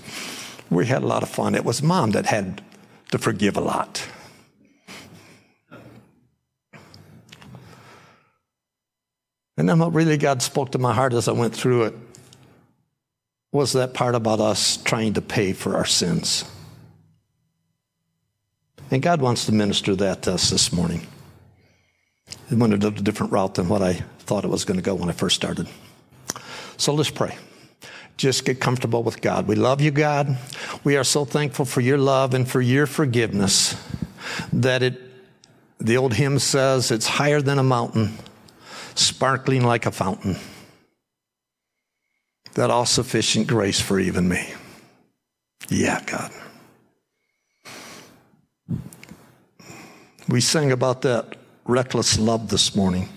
We 0.69 0.85
had 0.85 1.03
a 1.03 1.07
lot 1.07 1.23
of 1.23 1.29
fun. 1.29 1.55
It 1.55 1.65
was 1.65 1.81
mom 1.81 2.11
that 2.11 2.25
had 2.25 2.63
to 3.11 3.17
forgive 3.17 3.57
a 3.57 3.61
lot. 3.61 4.07
And 9.57 9.69
then 9.69 9.79
what 9.79 9.93
really 9.93 10.17
God 10.17 10.41
spoke 10.41 10.71
to 10.71 10.79
my 10.79 10.93
heart 10.93 11.13
as 11.13 11.27
I 11.27 11.31
went 11.31 11.55
through 11.55 11.83
it 11.83 11.95
was 13.51 13.73
that 13.73 13.93
part 13.93 14.15
about 14.15 14.39
us 14.39 14.77
trying 14.77 15.13
to 15.13 15.21
pay 15.21 15.53
for 15.53 15.77
our 15.77 15.85
sins. 15.85 16.43
And 18.89 19.01
God 19.01 19.21
wants 19.21 19.45
to 19.45 19.51
minister 19.51 19.95
that 19.95 20.23
to 20.23 20.33
us 20.33 20.49
this 20.49 20.73
morning. 20.73 21.05
It 22.51 22.57
went 22.57 22.73
a 22.73 22.77
little 22.77 22.91
different 23.03 23.31
route 23.31 23.55
than 23.55 23.69
what 23.69 23.81
I 23.81 23.93
thought 24.19 24.43
it 24.43 24.49
was 24.49 24.65
going 24.65 24.77
to 24.77 24.83
go 24.83 24.95
when 24.95 25.09
I 25.09 25.13
first 25.13 25.35
started. 25.35 25.67
So 26.77 26.93
let's 26.93 27.11
pray. 27.11 27.37
Just 28.17 28.45
get 28.45 28.59
comfortable 28.59 29.03
with 29.03 29.21
God. 29.21 29.47
We 29.47 29.55
love 29.55 29.81
you, 29.81 29.91
God. 29.91 30.37
We 30.83 30.97
are 30.97 31.03
so 31.03 31.25
thankful 31.25 31.65
for 31.65 31.81
your 31.81 31.97
love 31.97 32.33
and 32.33 32.47
for 32.47 32.61
your 32.61 32.85
forgiveness 32.87 33.75
that 34.51 34.81
it, 34.81 34.99
the 35.79 35.97
old 35.97 36.13
hymn 36.13 36.39
says, 36.39 36.91
it's 36.91 37.07
higher 37.07 37.41
than 37.41 37.59
a 37.59 37.63
mountain 37.63 38.17
sparkling 38.95 39.63
like 39.63 39.85
a 39.85 39.91
fountain. 39.91 40.37
That 42.55 42.69
all 42.69 42.85
sufficient 42.85 43.47
grace 43.47 43.81
for 43.81 43.99
even 43.99 44.27
me. 44.27 44.53
Yeah, 45.69 46.03
God. 46.05 46.31
We 50.29 50.39
sang 50.41 50.71
about 50.71 51.01
that 51.01 51.35
reckless 51.65 52.19
love 52.19 52.49
this 52.49 52.75
morning. 52.75 53.09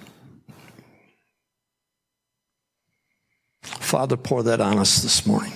Father, 3.63 4.17
pour 4.17 4.43
that 4.43 4.61
on 4.61 4.79
us 4.79 5.03
this 5.03 5.27
morning. 5.27 5.53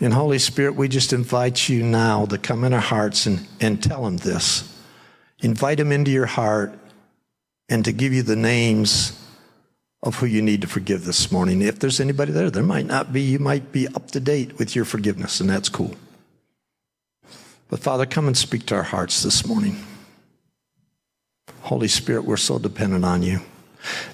And 0.00 0.14
Holy 0.14 0.38
Spirit, 0.38 0.76
we 0.76 0.88
just 0.88 1.12
invite 1.12 1.68
you 1.68 1.82
now 1.82 2.24
to 2.26 2.38
come 2.38 2.64
in 2.64 2.72
our 2.72 2.80
hearts 2.80 3.26
and, 3.26 3.46
and 3.60 3.82
tell 3.82 4.06
him 4.06 4.18
this. 4.18 4.74
Invite 5.40 5.80
him 5.80 5.92
into 5.92 6.10
your 6.10 6.26
heart 6.26 6.78
and 7.68 7.84
to 7.84 7.92
give 7.92 8.12
you 8.12 8.22
the 8.22 8.36
names 8.36 9.12
of 10.02 10.16
who 10.16 10.26
you 10.26 10.40
need 10.40 10.60
to 10.62 10.68
forgive 10.68 11.04
this 11.04 11.30
morning. 11.32 11.60
If 11.60 11.80
there's 11.80 12.00
anybody 12.00 12.32
there, 12.32 12.50
there 12.50 12.62
might 12.62 12.86
not 12.86 13.12
be. 13.12 13.20
You 13.20 13.38
might 13.38 13.72
be 13.72 13.88
up 13.88 14.10
to 14.12 14.20
date 14.20 14.58
with 14.58 14.76
your 14.76 14.84
forgiveness, 14.84 15.40
and 15.40 15.50
that's 15.50 15.68
cool. 15.68 15.96
But 17.68 17.80
Father, 17.80 18.06
come 18.06 18.26
and 18.26 18.36
speak 18.36 18.66
to 18.66 18.76
our 18.76 18.84
hearts 18.84 19.22
this 19.22 19.46
morning. 19.46 19.84
Holy 21.62 21.88
Spirit, 21.88 22.24
we're 22.24 22.36
so 22.36 22.58
dependent 22.58 23.04
on 23.04 23.22
you. 23.22 23.40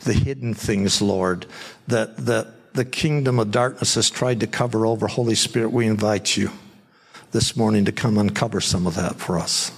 The 0.03 0.15
hidden 0.15 0.55
things, 0.55 1.01
Lord, 1.01 1.47
that, 1.87 2.17
that 2.17 2.75
the 2.75 2.85
kingdom 2.85 3.39
of 3.39 3.51
darkness 3.53 3.95
has 3.95 4.11
tried 4.11 4.41
to 4.41 4.47
cover 4.47 4.87
over. 4.87 5.07
Holy 5.07 5.37
Spirit, 5.37 5.71
we 5.71 5.87
invite 5.87 6.37
you 6.37 6.51
this 7.31 7.57
morning 7.57 7.85
to 7.85 7.93
come 7.93 8.19
uncover 8.19 8.61
some 8.61 8.87
of 8.87 8.97
that 8.97 9.17
for 9.17 9.39
us. 9.39 9.71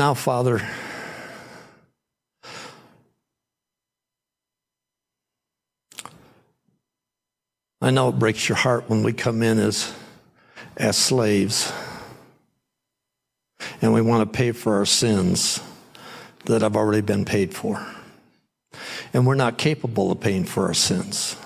Now, 0.00 0.14
Father, 0.14 0.66
I 7.82 7.90
know 7.90 8.08
it 8.08 8.18
breaks 8.18 8.48
your 8.48 8.56
heart 8.56 8.88
when 8.88 9.02
we 9.02 9.12
come 9.12 9.42
in 9.42 9.58
as, 9.58 9.92
as 10.78 10.96
slaves 10.96 11.70
and 13.82 13.92
we 13.92 14.00
want 14.00 14.26
to 14.26 14.34
pay 14.34 14.52
for 14.52 14.76
our 14.76 14.86
sins 14.86 15.60
that 16.46 16.62
have 16.62 16.76
already 16.76 17.02
been 17.02 17.26
paid 17.26 17.52
for. 17.52 17.86
And 19.12 19.26
we're 19.26 19.34
not 19.34 19.58
capable 19.58 20.10
of 20.10 20.18
paying 20.18 20.44
for 20.44 20.64
our 20.64 20.72
sins. 20.72 21.36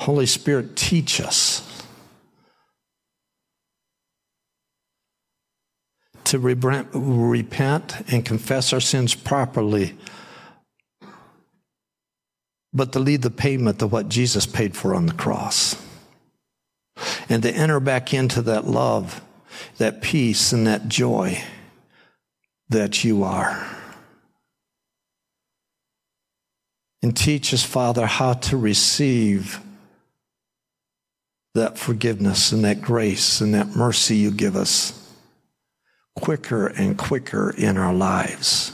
Holy 0.00 0.24
Spirit, 0.24 0.76
teach 0.76 1.20
us 1.20 1.75
to 6.26 6.38
repent 6.38 8.12
and 8.12 8.24
confess 8.24 8.72
our 8.72 8.80
sins 8.80 9.14
properly, 9.14 9.96
but 12.72 12.92
to 12.92 12.98
lead 12.98 13.22
the 13.22 13.30
payment 13.30 13.78
to 13.78 13.86
what 13.86 14.08
Jesus 14.08 14.44
paid 14.44 14.76
for 14.76 14.94
on 14.94 15.06
the 15.06 15.14
cross. 15.14 15.76
And 17.28 17.42
to 17.42 17.50
enter 17.50 17.80
back 17.80 18.14
into 18.14 18.42
that 18.42 18.66
love, 18.66 19.20
that 19.78 20.00
peace, 20.00 20.52
and 20.52 20.66
that 20.66 20.88
joy 20.88 21.42
that 22.68 23.04
you 23.04 23.22
are. 23.22 23.66
And 27.02 27.16
teach 27.16 27.52
us, 27.54 27.62
Father, 27.62 28.06
how 28.06 28.32
to 28.32 28.56
receive 28.56 29.60
that 31.54 31.78
forgiveness 31.78 32.52
and 32.52 32.64
that 32.64 32.80
grace 32.82 33.40
and 33.40 33.54
that 33.54 33.68
mercy 33.68 34.16
you 34.16 34.30
give 34.30 34.56
us 34.56 35.05
quicker 36.16 36.66
and 36.66 36.98
quicker 36.98 37.54
in 37.56 37.76
our 37.76 37.94
lives. 37.94 38.72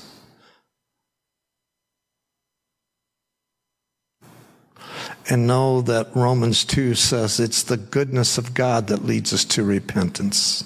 And 5.28 5.46
know 5.46 5.82
that 5.82 6.14
Romans 6.16 6.64
2 6.64 6.94
says 6.94 7.38
it's 7.38 7.62
the 7.62 7.76
goodness 7.76 8.38
of 8.38 8.54
God 8.54 8.88
that 8.88 9.04
leads 9.04 9.32
us 9.32 9.44
to 9.46 9.62
repentance. 9.62 10.64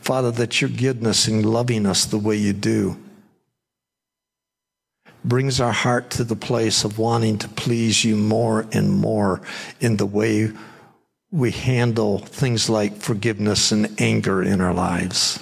Father, 0.00 0.30
that 0.30 0.60
your 0.60 0.70
goodness 0.70 1.28
in 1.28 1.42
loving 1.42 1.84
us 1.84 2.04
the 2.06 2.18
way 2.18 2.36
you 2.36 2.52
do 2.52 2.96
brings 5.24 5.60
our 5.60 5.72
heart 5.72 6.10
to 6.10 6.24
the 6.24 6.36
place 6.36 6.84
of 6.84 6.98
wanting 6.98 7.36
to 7.38 7.48
please 7.48 8.04
you 8.04 8.16
more 8.16 8.66
and 8.72 8.90
more 8.90 9.42
in 9.80 9.96
the 9.96 10.06
way 10.06 10.50
we 11.30 11.50
handle 11.50 12.18
things 12.18 12.70
like 12.70 12.96
forgiveness 12.96 13.70
and 13.70 14.00
anger 14.00 14.42
in 14.42 14.60
our 14.60 14.72
lives. 14.72 15.38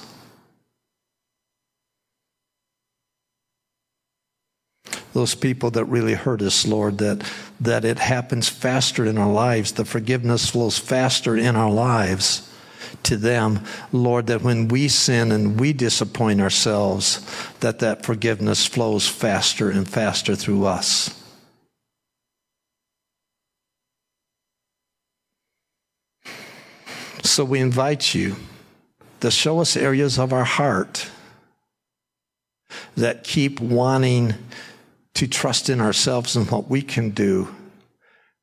Those 5.12 5.34
people 5.34 5.70
that 5.70 5.84
really 5.86 6.14
hurt 6.14 6.42
us, 6.42 6.66
Lord, 6.66 6.98
that, 6.98 7.24
that 7.60 7.84
it 7.84 7.98
happens 7.98 8.48
faster 8.48 9.06
in 9.06 9.16
our 9.16 9.32
lives, 9.32 9.72
the 9.72 9.84
forgiveness 9.84 10.50
flows 10.50 10.78
faster 10.78 11.36
in 11.36 11.56
our 11.56 11.70
lives 11.70 12.52
to 13.04 13.16
them, 13.16 13.60
Lord, 13.92 14.26
that 14.26 14.42
when 14.42 14.68
we 14.68 14.88
sin 14.88 15.32
and 15.32 15.58
we 15.58 15.72
disappoint 15.72 16.40
ourselves, 16.40 17.24
that 17.60 17.78
that 17.78 18.04
forgiveness 18.04 18.66
flows 18.66 19.08
faster 19.08 19.70
and 19.70 19.88
faster 19.88 20.36
through 20.36 20.66
us. 20.66 21.15
So 27.26 27.44
we 27.44 27.60
invite 27.60 28.14
you 28.14 28.36
to 29.20 29.30
show 29.30 29.60
us 29.60 29.76
areas 29.76 30.18
of 30.18 30.32
our 30.32 30.44
heart 30.44 31.10
that 32.96 33.24
keep 33.24 33.60
wanting 33.60 34.34
to 35.14 35.26
trust 35.26 35.68
in 35.68 35.80
ourselves 35.80 36.36
and 36.36 36.50
what 36.50 36.68
we 36.68 36.82
can 36.82 37.10
do 37.10 37.54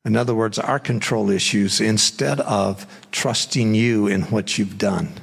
in 0.04 0.16
other 0.16 0.34
words, 0.34 0.58
our 0.58 0.78
control 0.78 1.30
issues 1.30 1.80
instead 1.80 2.40
of 2.40 2.86
trusting 3.10 3.74
you 3.74 4.06
in 4.06 4.22
what 4.24 4.58
you've 4.58 4.76
done. 4.76 5.14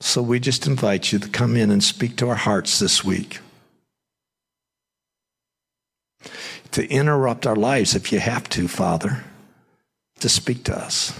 So 0.00 0.20
we 0.20 0.40
just 0.40 0.66
invite 0.66 1.12
you 1.12 1.20
to 1.20 1.28
come 1.28 1.56
in 1.56 1.70
and 1.70 1.82
speak 1.82 2.16
to 2.16 2.28
our 2.28 2.34
hearts 2.34 2.80
this 2.80 3.04
week. 3.04 3.38
To 6.72 6.88
interrupt 6.88 7.46
our 7.46 7.54
lives 7.54 7.94
if 7.94 8.10
you 8.10 8.18
have 8.18 8.48
to, 8.50 8.66
Father, 8.66 9.22
to 10.22 10.28
speak 10.28 10.62
to 10.64 10.76
us 10.76 11.18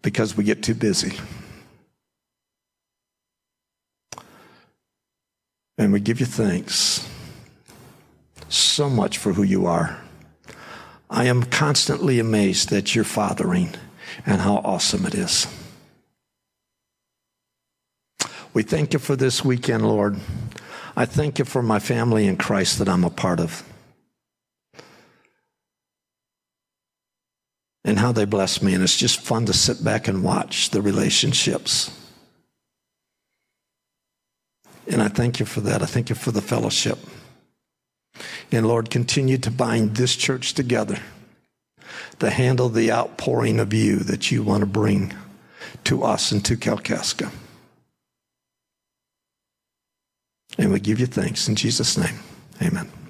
because 0.00 0.36
we 0.36 0.44
get 0.44 0.62
too 0.62 0.74
busy. 0.74 1.18
And 5.76 5.92
we 5.92 5.98
give 5.98 6.20
you 6.20 6.26
thanks 6.26 7.08
so 8.48 8.88
much 8.88 9.18
for 9.18 9.32
who 9.32 9.42
you 9.42 9.66
are. 9.66 10.00
I 11.10 11.24
am 11.24 11.42
constantly 11.42 12.20
amazed 12.20 12.72
at 12.72 12.94
your 12.94 13.04
fathering 13.04 13.74
and 14.24 14.40
how 14.40 14.56
awesome 14.58 15.04
it 15.04 15.14
is. 15.14 15.48
We 18.54 18.62
thank 18.62 18.92
you 18.92 19.00
for 19.00 19.16
this 19.16 19.44
weekend, 19.44 19.86
Lord. 19.86 20.16
I 20.96 21.06
thank 21.06 21.40
you 21.40 21.44
for 21.44 21.62
my 21.62 21.80
family 21.80 22.26
in 22.26 22.36
Christ 22.36 22.78
that 22.78 22.88
I'm 22.88 23.02
a 23.02 23.10
part 23.10 23.40
of. 23.40 23.64
And 27.84 27.98
how 27.98 28.12
they 28.12 28.24
bless 28.24 28.62
me. 28.62 28.74
And 28.74 28.82
it's 28.82 28.96
just 28.96 29.20
fun 29.20 29.46
to 29.46 29.52
sit 29.52 29.82
back 29.82 30.06
and 30.06 30.22
watch 30.22 30.70
the 30.70 30.80
relationships. 30.80 31.90
And 34.86 35.02
I 35.02 35.08
thank 35.08 35.40
you 35.40 35.46
for 35.46 35.60
that. 35.62 35.82
I 35.82 35.86
thank 35.86 36.08
you 36.08 36.14
for 36.14 36.30
the 36.30 36.42
fellowship. 36.42 36.98
And 38.50 38.66
Lord, 38.66 38.90
continue 38.90 39.38
to 39.38 39.50
bind 39.50 39.96
this 39.96 40.14
church 40.14 40.54
together 40.54 40.98
to 42.18 42.30
handle 42.30 42.68
the 42.68 42.92
outpouring 42.92 43.58
of 43.58 43.72
you 43.72 43.96
that 43.98 44.30
you 44.30 44.42
want 44.42 44.60
to 44.60 44.66
bring 44.66 45.14
to 45.84 46.04
us 46.04 46.30
and 46.30 46.44
to 46.44 46.56
Kalkaska. 46.56 47.32
And 50.58 50.70
we 50.70 50.80
give 50.80 51.00
you 51.00 51.06
thanks 51.06 51.48
in 51.48 51.56
Jesus' 51.56 51.96
name. 51.96 52.20
Amen. 52.60 53.01